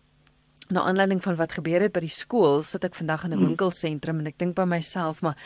[0.69, 3.47] na aanleiding van wat gebeur het by die skool sit ek vandag in 'n hmm.
[3.47, 5.37] winkelsentrum en ek dink by myself maar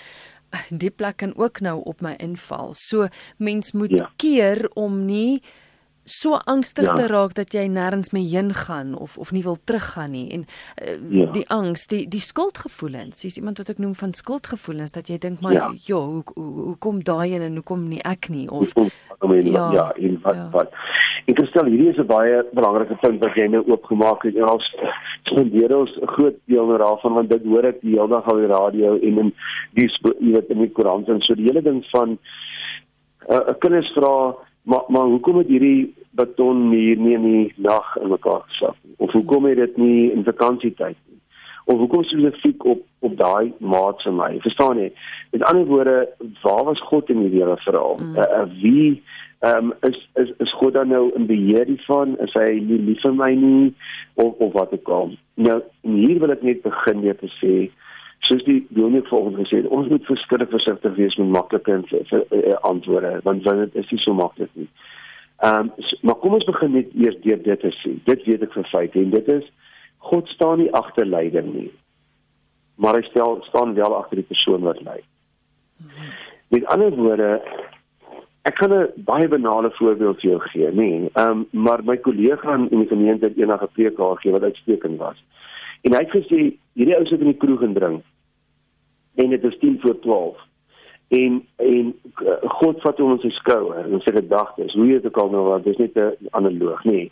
[0.71, 2.75] die plek kan ook nou op my inval.
[2.75, 4.11] So mens moet ja.
[4.17, 5.43] keer om nie
[6.07, 6.95] so angstig ja.
[6.95, 10.45] te raak dat jy nêrens mee heen gaan of of nie wil teruggaan nie en
[10.47, 11.27] uh, ja.
[11.35, 15.43] die angs die die skuldgevoelens dis iemand wat ek noem van skuldgevoelens dat jy dink
[15.43, 18.71] maar ja, ja hoe, hoe hoe kom daai en hoe kom nie ek nie of
[18.77, 20.49] ja ja en wat ja.
[20.55, 20.79] wat
[21.27, 24.67] ek stel hierdie is 'n baie belangrike punt wat jy nou oopgemaak het en ons
[25.27, 28.39] spandeer ons 'n groot deel nou daarvan want dit hoor ek die hele dag op
[28.39, 29.35] die radio en in
[29.75, 32.19] die jy weet in die koerant en so die hele ding van 'n
[33.35, 38.43] uh, kinders vra Maar maar hoekom het hierdie betonmuur nie in die nag in mekaar
[38.47, 38.95] gesak nie?
[38.99, 41.21] Of hoekom het dit nie in vakansietyd nie?
[41.65, 44.33] Of hoekom spesifiek op op daai maat se my?
[44.43, 44.89] Verstaan jy?
[45.31, 46.09] Met ander woorde,
[46.43, 48.01] waar was God in hierdie hele verhaal?
[48.03, 48.19] Mm.
[48.19, 49.03] Uh, wie
[49.47, 52.19] ehm um, is is is God dan nou in beheer hiervan?
[52.27, 53.75] Is hy nie lief vir my nie
[54.15, 55.15] of of wat ook al?
[55.35, 57.55] Nou, hier wil ek net begin net te sê
[58.27, 61.85] soos die dominee volgens gesê het, ons moet verskriklik versigtig wees met maklike en
[62.61, 64.69] antwoorde want dit is nie so maklik nie.
[65.37, 68.01] Ehm um, maar kom ons begin net eers deur dit te sien.
[68.05, 69.51] Dit weet ek vir feit en dit is
[70.11, 71.71] God staan nie agter leiding nie.
[72.81, 75.01] Maar hy stel staan wel agter die persoon wat lei.
[76.55, 77.31] Met ander woorde
[78.49, 80.75] ek kan 'n baie banale voorbeeld vir jou gee, nê.
[80.75, 84.43] Nee, ehm um, maar my kollega in die gemeente het eendag 'n preek gehad wat
[84.43, 85.25] uitstekend was.
[85.83, 88.05] En hy het gesê hierdie ou sit in die kroeg en drink.
[89.17, 90.37] En dit is 10 voor 12.
[91.09, 94.75] En en uh, God vat hom in sy skouer en sy gedagtes.
[94.75, 96.91] Hoe jy dit ook al nou wat dis net 'n analoog, nê.
[96.91, 97.11] Nee,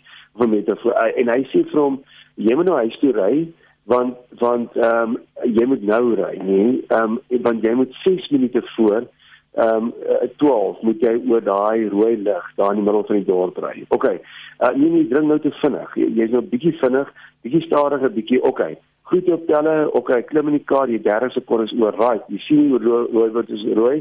[0.66, 2.02] of 'n en hy sê vir hom
[2.34, 3.46] jy moet nou huis toe ry
[3.84, 6.44] want want ehm um, jy moet nou ry, nê.
[6.44, 6.84] Nee?
[6.88, 9.06] Ehm um, want jy moet 6 minute voor
[9.54, 9.92] ehm um,
[10.36, 13.84] 12 moet jy oor daai rooi lig daar in die middel van die dorp ry.
[13.88, 14.04] OK.
[14.04, 15.94] Uh, nee nee, drink nou te vinnig.
[15.94, 17.12] Jy's jy nou bietjie vinnig,
[17.42, 18.64] bietjie stadiger, bietjie OK.
[19.10, 19.92] Goed optelle.
[19.92, 21.96] OK, klim in die kar, jy 30 sekondes oor.
[22.00, 22.24] Right.
[22.32, 23.98] Jy sien hoe rooi word is rooi.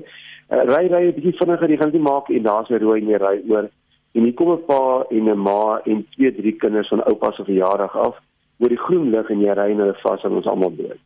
[0.50, 3.18] Uh, ry ry 'n bietjie vinniger, jy gaan dit maak en daar's 'n rooi nie
[3.18, 3.70] ry oor.
[4.14, 7.44] En hier kom 'n pa en 'n ma en twee drie kinders van oupa se
[7.44, 8.16] verjaardag af
[8.60, 11.02] oor die groen lig en jy ry en hulle vas aan ons almal dood.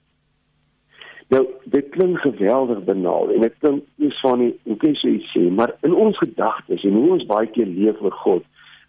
[1.29, 5.49] Nou, dit klink geweldig banaal en ek dink nie van nie, hoe kan jy sê,
[5.51, 8.43] maar in ons gedagtes en hoe ons baie keer leef vir God,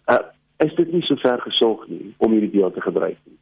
[0.07, 0.23] uh,
[0.63, 3.37] is dit nie so ver gesorg nie om hierdie deel te gebruik nie.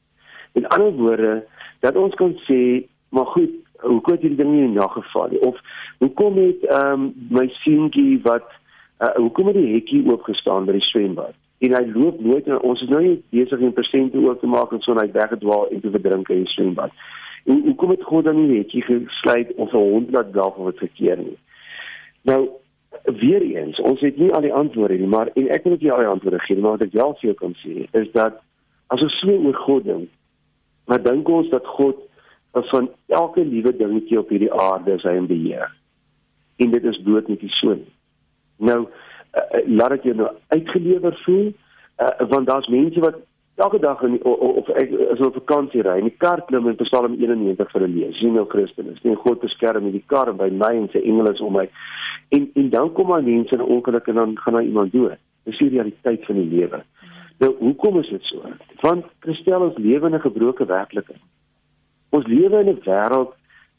[0.53, 1.33] In ander woorde,
[1.79, 5.57] dat ons kan sê, maar goed, hoe kom hierdie ding nie nageval nie of
[6.01, 8.47] hoekom het ehm um, my seentjie wat
[9.01, 11.35] uh, hoekom het die hekkie oopgestaan by die swembad?
[11.59, 14.73] En hy loop nooit en ons is nou nie besig om persente oop te maak
[14.73, 16.93] en so net weggedwaal en te verdrink in die swembad.
[17.45, 20.57] En hoe kom dit God dan nie het jy gesluit of 'n hond laat draf
[20.57, 21.37] of wat verkeer nie.
[22.21, 22.49] Nou
[23.03, 25.93] weer eens, ons het nie al die antwoorde nie, maar en ek wil net jou
[25.93, 28.41] al die antwoorde gee, maar wat ek wel vir jou kan sê is dat
[28.87, 30.09] as ons so oor God dink,
[30.87, 32.03] maar dink ons dat God
[32.71, 35.71] van elke liewe dingetjie op hierdie aarde is hy in beheer.
[36.57, 37.91] En dit is dood net nie so nie.
[38.57, 41.51] Nou uh, laat ek jou nou uitgelewer voel,
[42.01, 43.19] uh, want daar's mense wat
[43.57, 47.17] elke dag in of, ek as op vakansie ry en die kar klim in Psalm
[47.17, 48.17] 91 vir 'n lees.
[48.17, 51.41] Sien nou Christus, nie God beskerm met die kar by my en sy engele is
[51.41, 51.67] om my.
[52.29, 55.17] En en dan kom maar mense in ongeluk en dan gaan daar iemand dood.
[55.43, 56.83] Dis die realiteit van die lewe.
[57.37, 58.49] Nou hoekom is dit so?
[58.81, 61.21] Want Christel ons lewe in 'n gebroke werklikheid.
[62.09, 63.33] Ons lewe in 'n wêreld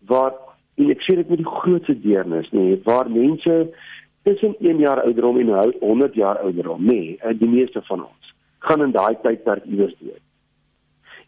[0.07, 0.33] waar
[0.75, 3.75] en ek sê dit met die grootste deernis, nê, waar mense
[4.23, 8.93] tussen 1 jaar ouderdom en 100 jaar ouderdom, nê, die meeste van ons gaan in
[8.93, 10.23] daai tydperk iewers dood.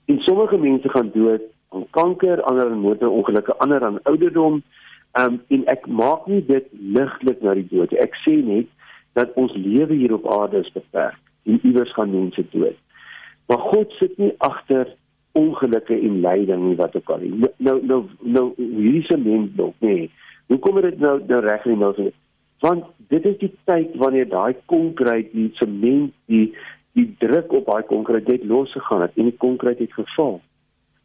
[0.05, 4.63] En sommige mense gaan dood aan kanker, ander aan motorongelukke, ander aan ouderdom.
[5.19, 7.93] Um, en ek maak nie dit ligtelik na die dood.
[7.93, 8.67] Ek sê net
[9.13, 12.79] dat ons lewe hier op aarde is beperk en iewers gaan mense dood.
[13.47, 14.95] Maar God sit nie agter
[15.33, 17.23] ongelukke en lyding nie wat ook al.
[17.23, 20.11] Nou nou nou, nou hierdie se mens nog nie.
[20.47, 22.11] Hoe kom dit nou nou reg in nou?
[22.61, 26.51] Want dit is die tyd wanneer daai konkreet die sement die
[26.99, 30.41] die druk op daai konkreet het losgegaan het en die konkreet het geval.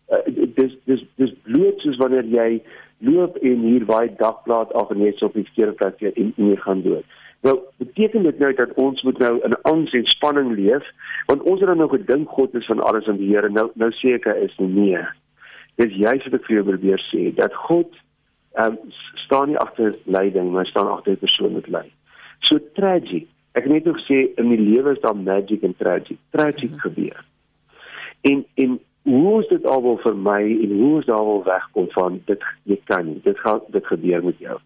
[0.10, 0.21] Uh,
[0.58, 2.50] dis dis dis bloot soos wanneer jy
[3.06, 6.58] loop en hier waai dakplaat af en jy is op die verkeerde plek en jy
[6.65, 7.06] gaan dood.
[7.45, 10.86] Nou, beteken dit nou dat ons moet nou in angs en spanning leef
[11.25, 13.49] want ons het nou gedink God is van alles in die Here.
[13.53, 15.03] Nou nou ek is nie nee.
[15.77, 17.93] Dis juist wat ek vir jou probeer sê dat God
[18.63, 18.79] um,
[19.25, 21.86] staan nie agter lyding, maar staan agter 'n persoon met ly.
[22.39, 23.27] So tragic.
[23.53, 26.17] Ek net ook sê in die lewe is daar magic en tragic.
[26.31, 26.86] Tragic mm -hmm.
[26.88, 27.25] gebeur.
[28.21, 32.21] En en hoe is dit alwel vir my en hoe is daar wel wegkom van
[32.25, 33.21] dit jy kan nie.
[33.23, 34.58] Dit gaan dit gebeur met jou.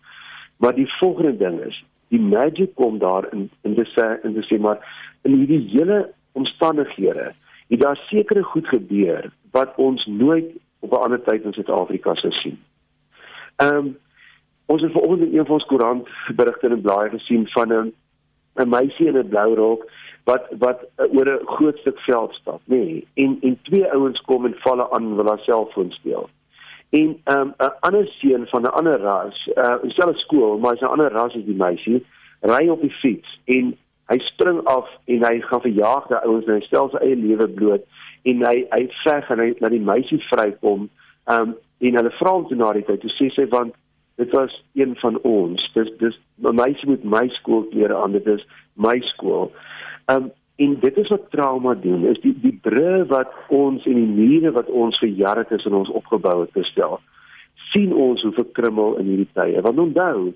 [0.58, 4.60] Maar die volgende ding is die magic kom daar in te sê in te sê
[4.60, 4.80] maar
[5.28, 6.00] in hierdie hele
[6.32, 7.34] omstandighede
[7.70, 12.32] het daar sekere goed gebeur wat ons nooit op 'n ander tyd in Suid-Afrika sou
[12.32, 12.60] sien.
[13.56, 13.98] Ehm um,
[14.66, 17.94] ons het vanoggend in een van ons koerant berigte in 'n blaai gesien van 'n
[18.56, 19.92] 'n meisie in 'n blou rok
[20.24, 22.76] wat wat uh, oor 'n groot stuk veld stap, nê.
[22.76, 26.30] Nee, en en twee ouens kom en val aan wil haar selfoon steel
[26.90, 30.82] en ehm, 'n um, ander seun van 'n ander ras, uh dieselfde skool, maar hy's
[30.82, 32.06] 'n ander ras as die meisie,
[32.42, 33.78] ry op die fiets en
[34.10, 37.48] hy spring af en hy gaan verjaag die ouens en hy stel sy eie lewe
[37.48, 37.84] bloot
[38.24, 40.90] en hy hy veg en hy laat die meisie vrykom.
[41.32, 43.76] Um en hulle vra hom toe na die tyd, toe sê sy want
[44.20, 45.72] dit was een van ons.
[45.76, 49.52] Dis dis 'n meisie met my skoolklere aan, dit is my skool.
[50.08, 54.12] Um En dit is wat trauma doen, is die die bru wat ons en die
[54.12, 57.00] mure wat ons vir jare tussen ons opgebou het gestel.
[57.70, 59.62] sien ons hoe verkrummel in hierdie tye.
[59.62, 60.32] Want onthou,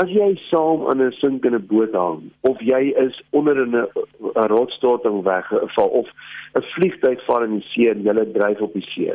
[0.00, 3.86] as jy saam aan 'n sinkende boot hang of jy is onder in 'n
[4.54, 6.08] rotsstorting weggeval of
[6.56, 9.12] 'n vliegtuig val in die see en jy dryf op die see.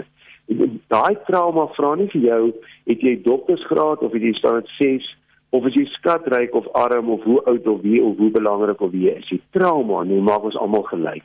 [0.88, 2.54] Daai trauma vra nie vir jou
[2.86, 5.17] het jy doktersgraad of het jy staan met 6
[5.50, 8.92] of as jy skatryk of arm of hoe oud of wie of hoe belangrik of
[8.92, 11.24] wie is, die trauma nee maak ons almal gelyk.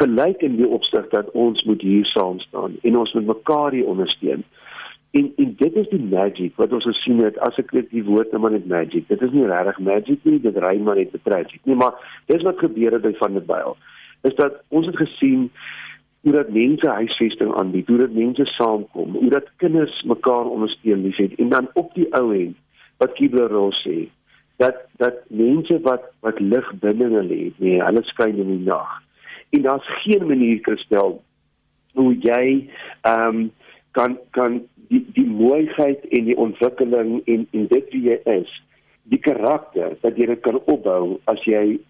[0.00, 3.90] Gelyk in die opsig dat ons moet hier saam staan en ons moet mekaar hier
[3.92, 4.44] ondersteun.
[5.12, 8.32] En en dit is die magic wat ons gesien het as ek dit die woord
[8.32, 9.04] maar net magic.
[9.12, 12.00] Dit is nie regtig magic nie, dit ry maar net te tragic nie, maar
[12.32, 13.76] dis wat gebeur het by van der Byl.
[14.24, 15.50] Is dat ons het gesien
[16.22, 21.34] hoe dat mense huisvesting aanbied, hoe dat mense saamkom, hoe dat kinders mekaar ondersteun liefhet
[21.42, 22.56] en dan op die ou end
[23.02, 24.06] wat Kibler Ross sê
[24.62, 29.00] dat dat mense wat wat lig binne hulle het, nee, hulle skyn in die nag.
[29.52, 31.18] En daar's geen manier kristel
[31.98, 32.44] hoe jy
[33.02, 33.50] ehm um,
[33.92, 38.52] kan kan die die mooiheid en die ontwikkeling en en dit wie jy is,
[39.12, 41.80] die karakter dat jy dit kan opbou as jy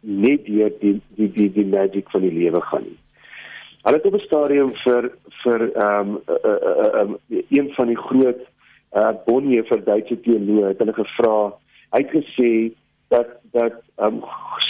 [0.00, 2.98] net deur die die die die magic van die lewe gaan nie.
[3.82, 5.10] Hulle het op 'n stadium vir
[5.42, 8.42] vir ehm um, uh, uh, uh, um, een van die groot
[8.94, 11.36] uh Bonnie vir Duitse teoloë het hulle gevra.
[11.94, 12.52] Hy het gesê
[13.12, 14.22] dat dat um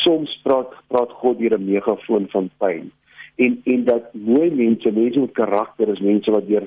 [0.03, 2.91] soms praat praat God deur 'n megafoon van pyn.
[3.37, 6.67] En en dat mooi mense, mense met karakter is mense wat deur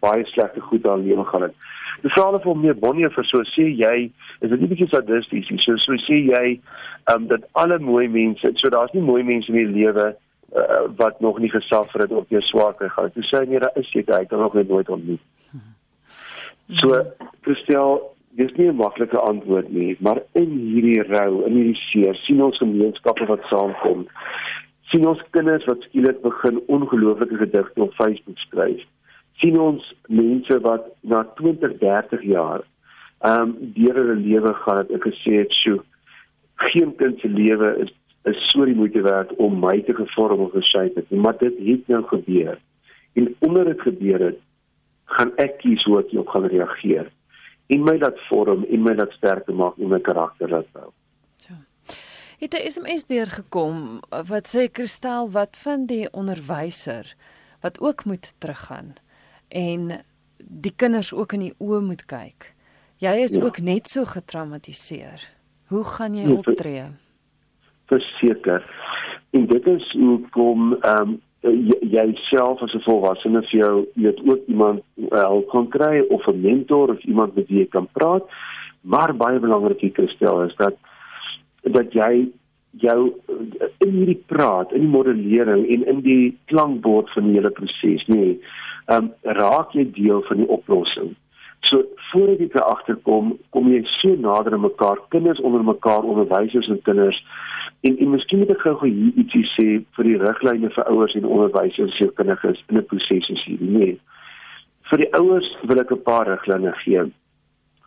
[0.00, 1.54] baie slegte goed aan lewe gaan het.
[2.02, 5.58] Die vrae vir meer Bonnie vir so sê jy, is dit nie bietjie sadisties nie?
[5.58, 6.60] So so sê jy
[7.14, 10.16] um dat alle mooi mense, so daar's nie mooi mense in die lewe
[10.56, 13.12] uh, wat nog nie gesuffer het of deur swaar kry gaan.
[13.12, 15.20] Toe sê nee, daar is seker, hy het nog nooit ontmoet.
[16.76, 17.00] So,
[17.42, 18.02] Christel,
[18.36, 22.58] dis nie 'n maklike antwoord nie, maar in hierdie rou, in hierdie seer, sien ons
[22.58, 24.06] gemeenskappe wat saamkom.
[24.90, 28.84] sien ons kinders wat skielik begin ongelooflike gedigte op Facebook skryf.
[29.40, 32.62] sien ons mense wat na 20, 30 jaar
[33.20, 35.80] ehm um, deur hulle lewe gaan het ek gesê het, "Sjoe,
[36.56, 37.90] geen kind se lewe is
[38.24, 41.88] is so die moeite werd om my te gevorm of geshape het maar dit het
[41.88, 42.58] nou gebeur."
[43.14, 44.38] En omdat dit gebeur het,
[45.16, 47.08] gaan ek kies hoe ek op gaan reageer
[47.68, 50.90] en my laat vorm en my laat sterker maak en my karakter laat bou.
[51.48, 51.58] Ja.
[52.38, 57.14] Het 'n SMS deurgekom wat sê Kristel wat van die onderwyser
[57.60, 58.94] wat ook moet teruggaan
[59.48, 60.04] en
[60.36, 62.54] die kinders ook in die oë moet kyk.
[62.98, 63.42] Jy is ja.
[63.42, 65.20] ook net so getraumatiseer.
[65.66, 66.84] Hoe gaan jy ja, optree?
[67.86, 68.64] Verseker.
[69.30, 74.46] En dit is hoe kom ehm um, jouself as 'n volwassene vir jou weet ook
[74.46, 78.24] iemand help uh, kan kry of 'n mentor of iemand met wie jy kan praat.
[78.80, 80.74] Maar baie belangrik hier kristel is dat
[81.62, 82.28] dat jy
[82.70, 83.12] jou
[83.78, 88.40] in hierdie praat, in die modellering en in die klankbord van die hele proses, nee,
[88.86, 91.14] ehm um, raak jy deel van die oplossing.
[91.60, 96.68] So voordat jy daar agterkom, kom jy so nader aan mekaar, kinders onder mekaar, onderwysers
[96.68, 97.18] en kinders
[97.80, 101.28] En en miskien moet ek gou hier ietsie sê vir die riglyne vir ouers en
[101.28, 103.60] onderwysers se kinders in 'n proses is hier.
[103.60, 104.00] Nee.
[104.90, 107.04] Vir die ouers wil ek 'n paar riglyne gee.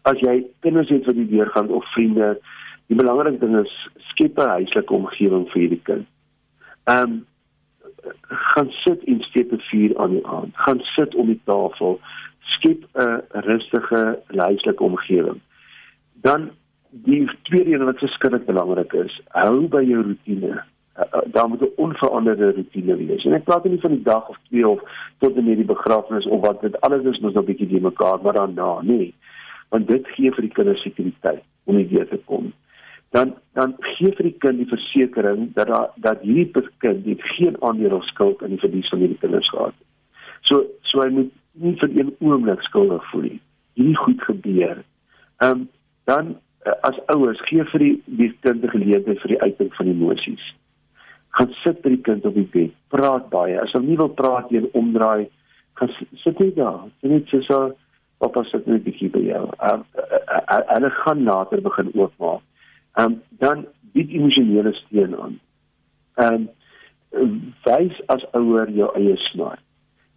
[0.04, 2.40] As jy kinders het wat die deur gaan of vriende,
[2.88, 3.74] die belangrike ding is
[4.12, 6.08] skep 'n huislike omgewing vir hierdie kind.
[6.86, 7.26] Ehm um,
[8.54, 10.56] gaan sit en steek 'n vuur aan die aand.
[10.56, 12.00] Gaan sit om die tafel.
[12.42, 15.40] skep 'n rustige huislike omgewing.
[16.14, 16.52] Dan
[16.92, 20.52] die tweede een wat verskriklik belangrik is, hou by jou rotine.
[21.00, 23.26] Uh, uh, daar moet 'n onveranderde rotine wees.
[23.26, 24.82] En ek praat nie van die dag of twee of
[25.18, 27.82] tot en met die begrafnis of wat dit alles is mos nog 'n bietjie die
[27.82, 29.14] mekaar maar daarna, nee.
[29.70, 32.54] Want dit gee vir die kinders sekuriteit om nie weer te kom.
[33.10, 37.56] Dan dan gee vir die kind die versekering dat daar dat hierdie kind nie geen
[37.60, 39.88] aandeel of skuld in die verlies van hierdie kinders gehad het.
[40.42, 43.42] So so hy moet nie vir een oomblik skuldig voel nie.
[43.74, 44.84] Hierdie goed gebeur.
[45.38, 45.70] Ehm um,
[46.04, 46.36] dan
[46.66, 50.48] uh, as ouers gee vir die die kind geleentheid vir die uiting van emosies.
[51.38, 53.60] Gaan sit by die kind op die bed, praat baie.
[53.62, 55.30] As hulle nie wil praat nie, omdraai,
[55.80, 55.94] gaan
[56.24, 56.90] sit net daar.
[57.02, 57.62] Dit net so so
[58.22, 59.46] Papa sit net 'n bietjie by jou.
[59.60, 59.84] Ehm
[60.74, 62.42] hulle gaan later begin oopmaak.
[63.00, 65.40] Um, dan bied emosionele steun aan.
[66.16, 66.50] Um,
[67.66, 69.64] wys as ouer jou eie smart.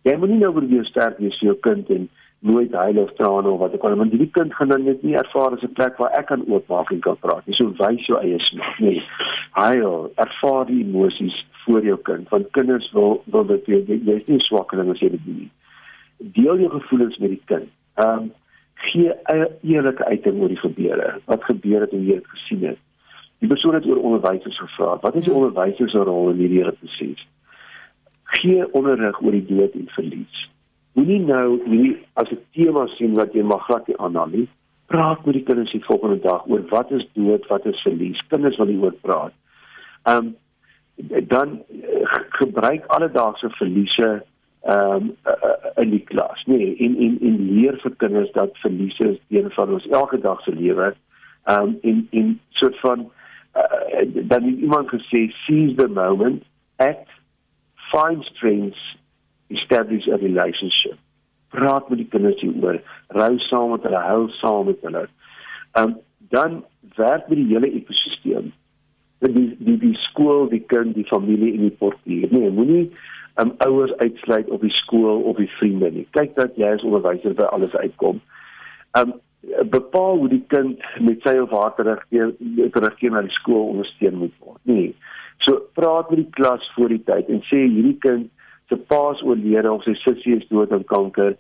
[0.05, 2.09] Jy moet nie nou probeer sterk wees vir jou kind en
[2.45, 5.17] nooit huil of trane of wat ook al want die kind gaan dan net nie
[5.17, 7.57] ervaar as 'n plek waar ek kan oopmaak en kan praat nie.
[7.57, 9.03] So wys jou eie smaak, nee.
[9.51, 14.27] Huil, ervaar die emosies voor jou kind want kinders wil wil dit jy, jy is
[14.27, 15.51] nie swakkeling as jy dit nie.
[16.19, 17.69] Deel jou gevoelens met die kind.
[17.95, 18.33] Ehm um,
[18.75, 21.21] gee 'n eerlike uiting oor die gebeure.
[21.25, 22.79] Wat gebeur het en hoe jy dit gesien het.
[23.39, 24.99] Die persoon het oor onderwysers gevra.
[25.01, 27.29] Wat is die onderwysers se rol in hierdie hele proses?
[28.25, 30.53] Gee onderrig oor die dood en verlies
[30.95, 34.49] Moenie nou hierdie as 'n tema sien wat jy mag glad nie aanhaal nie.
[34.87, 38.21] Praat met die kinders die volgende dag oor wat is dood, wat is verlies.
[38.29, 39.33] Kinders wil hieroor praat.
[40.05, 40.37] Ehm um,
[41.27, 42.07] dan uh,
[42.39, 44.25] gebruik alledaagse verliese
[44.63, 45.17] ehm um,
[45.83, 46.45] in die klas.
[46.47, 50.43] Nee, en en en leer vir kinders dat verliese is deel van ons elke dag
[50.43, 50.95] se lewe.
[51.45, 53.11] Ehm um, en en soort van
[53.57, 56.43] uh, dan het iemand gesê seize the moment,
[56.77, 57.11] act,
[57.91, 58.97] find strengths
[59.49, 60.99] establish a relationship.
[61.55, 62.81] Praat met die kinders hieroor,
[63.15, 65.07] rou saam met hulle, hou saam met hulle.
[65.79, 65.97] Um,
[66.35, 66.65] dan
[66.97, 68.53] werk met die hele ekosisteem.
[69.25, 72.29] Die die die skool, die kind, die familie en die portier.
[72.31, 72.89] Nee, moenie
[73.41, 76.07] um, ouers uitsluit op die skool of die vriende nie.
[76.17, 78.21] Kyk dat jy as onderwyser by alles uitkom.
[78.99, 79.17] Um,
[79.71, 82.33] bepaal hoe die kind met sy of haar terugkeer
[82.73, 84.61] terugkeer na die skool ondersteun moet word.
[84.69, 84.95] Nee.
[85.45, 88.31] So praat met die klas voor die tyd en sê hierdie kind
[88.69, 91.37] se paas oorlede of sy sussie is dood aan kanker.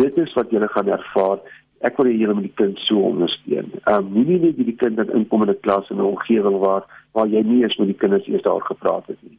[0.00, 1.42] Dit is wat jy gaan ervaar.
[1.84, 3.72] Ek wil julle met die kind so ondersteun.
[3.84, 7.42] Ehm um, moenie net die kind in inkomende klas in 'n omgewing waar waar jy
[7.42, 9.38] nie eens met die kinders eers daar gepraat het nie.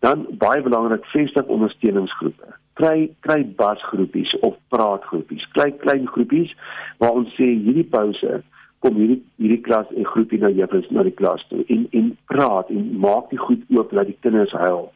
[0.00, 2.54] Dan baie belangrik, vestig ondersteuningsgroepe.
[2.74, 5.46] Kry kry basgroepies of praatgroepies.
[5.52, 6.54] Kry klein groepies
[6.98, 8.42] waar ons sê hierdie pouse
[8.84, 12.70] kom hierdie hierdie klas en groepie na juffrou na die klas toe en en praat
[12.74, 14.86] en maak die goed oop dat die kinders huil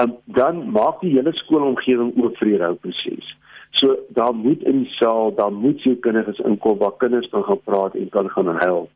[0.00, 3.34] um, dan maak die hele skoolomgewing oop vir die rouproses.
[3.78, 7.94] So daar moet in saal, daar moet jou kinders inkom waar kinders kan gaan praat
[7.94, 8.88] en kan gaan huil.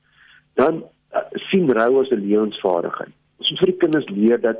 [0.54, 0.82] Dan
[1.14, 3.14] uh, sien rou as 'n lewensvaardigheid.
[3.38, 4.58] Ons moet vir die kinders leer dat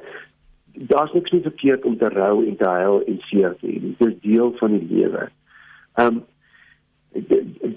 [0.75, 3.81] daar's niks nie verkeerd om te rou en te huil en seer te hê.
[3.99, 5.29] Dit is deel van die lewe.
[5.95, 6.23] Um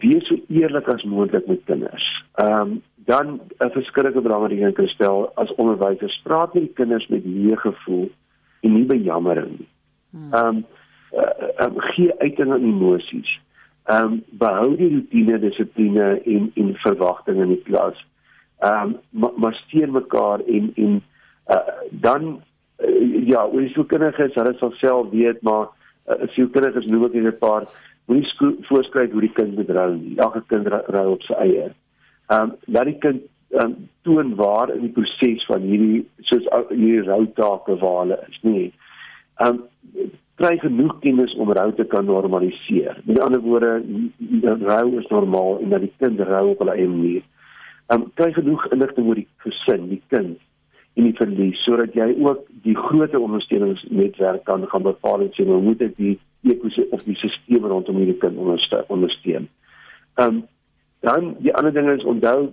[0.01, 2.05] wees so eerlik as moontlik met kinders.
[2.41, 7.26] Um dan 'n verskillende belangrike ding kan stel as onderwysers praat met die kinders met
[7.26, 8.09] leë gevoel
[8.62, 9.70] en nie bejammering nie.
[10.12, 10.34] Hmm.
[10.34, 10.66] Ehm um,
[11.14, 13.39] uh, um, gee uiting aan emosies.
[13.86, 18.05] Ehm um, behou die rutine, dissipline en en verwagtinge in die klas.
[18.60, 21.01] Ehm um, maar, maar steun mekaar en en
[21.47, 21.58] uh,
[21.91, 22.41] dan
[22.80, 25.70] uh, ja, hoe so kinders is, hulle sal self weet, maar
[26.08, 27.68] uh, as jy kinders is noem ek net 'n paar
[28.08, 30.18] moenie voorskryf hoe die kind moet rou nie.
[30.18, 31.72] Elke kind rou op sy eie.
[32.28, 37.04] Ehm um, laat die kind um, toon waar in die proses van hierdie soos hierdie
[37.08, 38.68] routake waar hulle is nie.
[39.45, 39.64] Um
[40.38, 43.00] kry genoeg kennis om rou te kan normaliseer.
[43.06, 43.72] Met ander woorde,
[44.62, 47.24] rou is normaal en dat die kind rou op hulle eie manier.
[47.93, 50.38] Um kry genoeg inligting oor die gesin, die kind
[50.98, 55.60] en die verlies sodat jy ook die groot ondersteuningsnetwerk kan gaan bepaal en sê hoe
[55.62, 56.16] moet ek die
[56.48, 58.38] ekosisteem of die stelsel rondom hierdie kind
[58.89, 59.50] ondersteun.
[60.22, 60.45] Um
[61.06, 62.50] dan die ander ding is onthou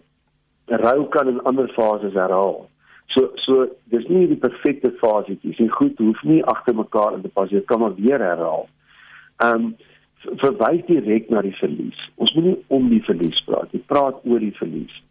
[0.66, 2.68] rou kan in ander fases herhaal.
[3.06, 5.54] So so dis nie die perfekte fase nie.
[5.56, 7.50] Dis goed, hoef nie agter mekaar in te pas.
[7.50, 8.68] Jy kan maar weer herhaal.
[9.42, 9.74] Ehm um,
[10.40, 11.98] verwys direk na die verlies.
[12.16, 13.72] Ons moenie om die verlies praat.
[13.76, 15.02] Jy praat oor die verlies.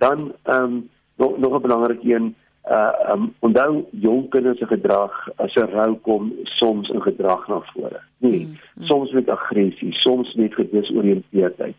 [0.00, 0.82] Dan ehm um,
[1.16, 2.34] nog nog 'n belangrike een
[2.70, 7.60] uh um onthou jong kinders se gedrag as 'n rou kom soms in gedrag na
[7.60, 8.00] vore.
[8.18, 8.86] Nee, mm, mm.
[8.86, 11.74] soms met aggressie, soms met gedesoriënteerdheid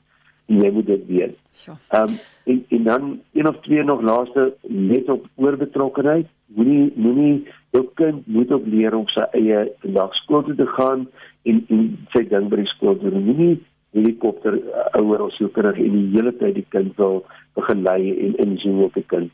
[0.45, 1.35] en jy moet dit weet.
[1.65, 2.56] Ehm um, en en
[2.87, 6.27] dan een of twee nog laaste net op oorbetrokkenheid.
[6.45, 11.07] Moenie moenie jou kind moet ook leer om sy eie vandag skool toe te gaan
[11.43, 13.19] en en sy ding by die skool doen.
[13.25, 13.57] Moenie
[13.95, 17.21] helikopter uh, ouer of sielkundige en die hele tyd die kind wil
[17.59, 19.31] begelei en inzoom op die kind.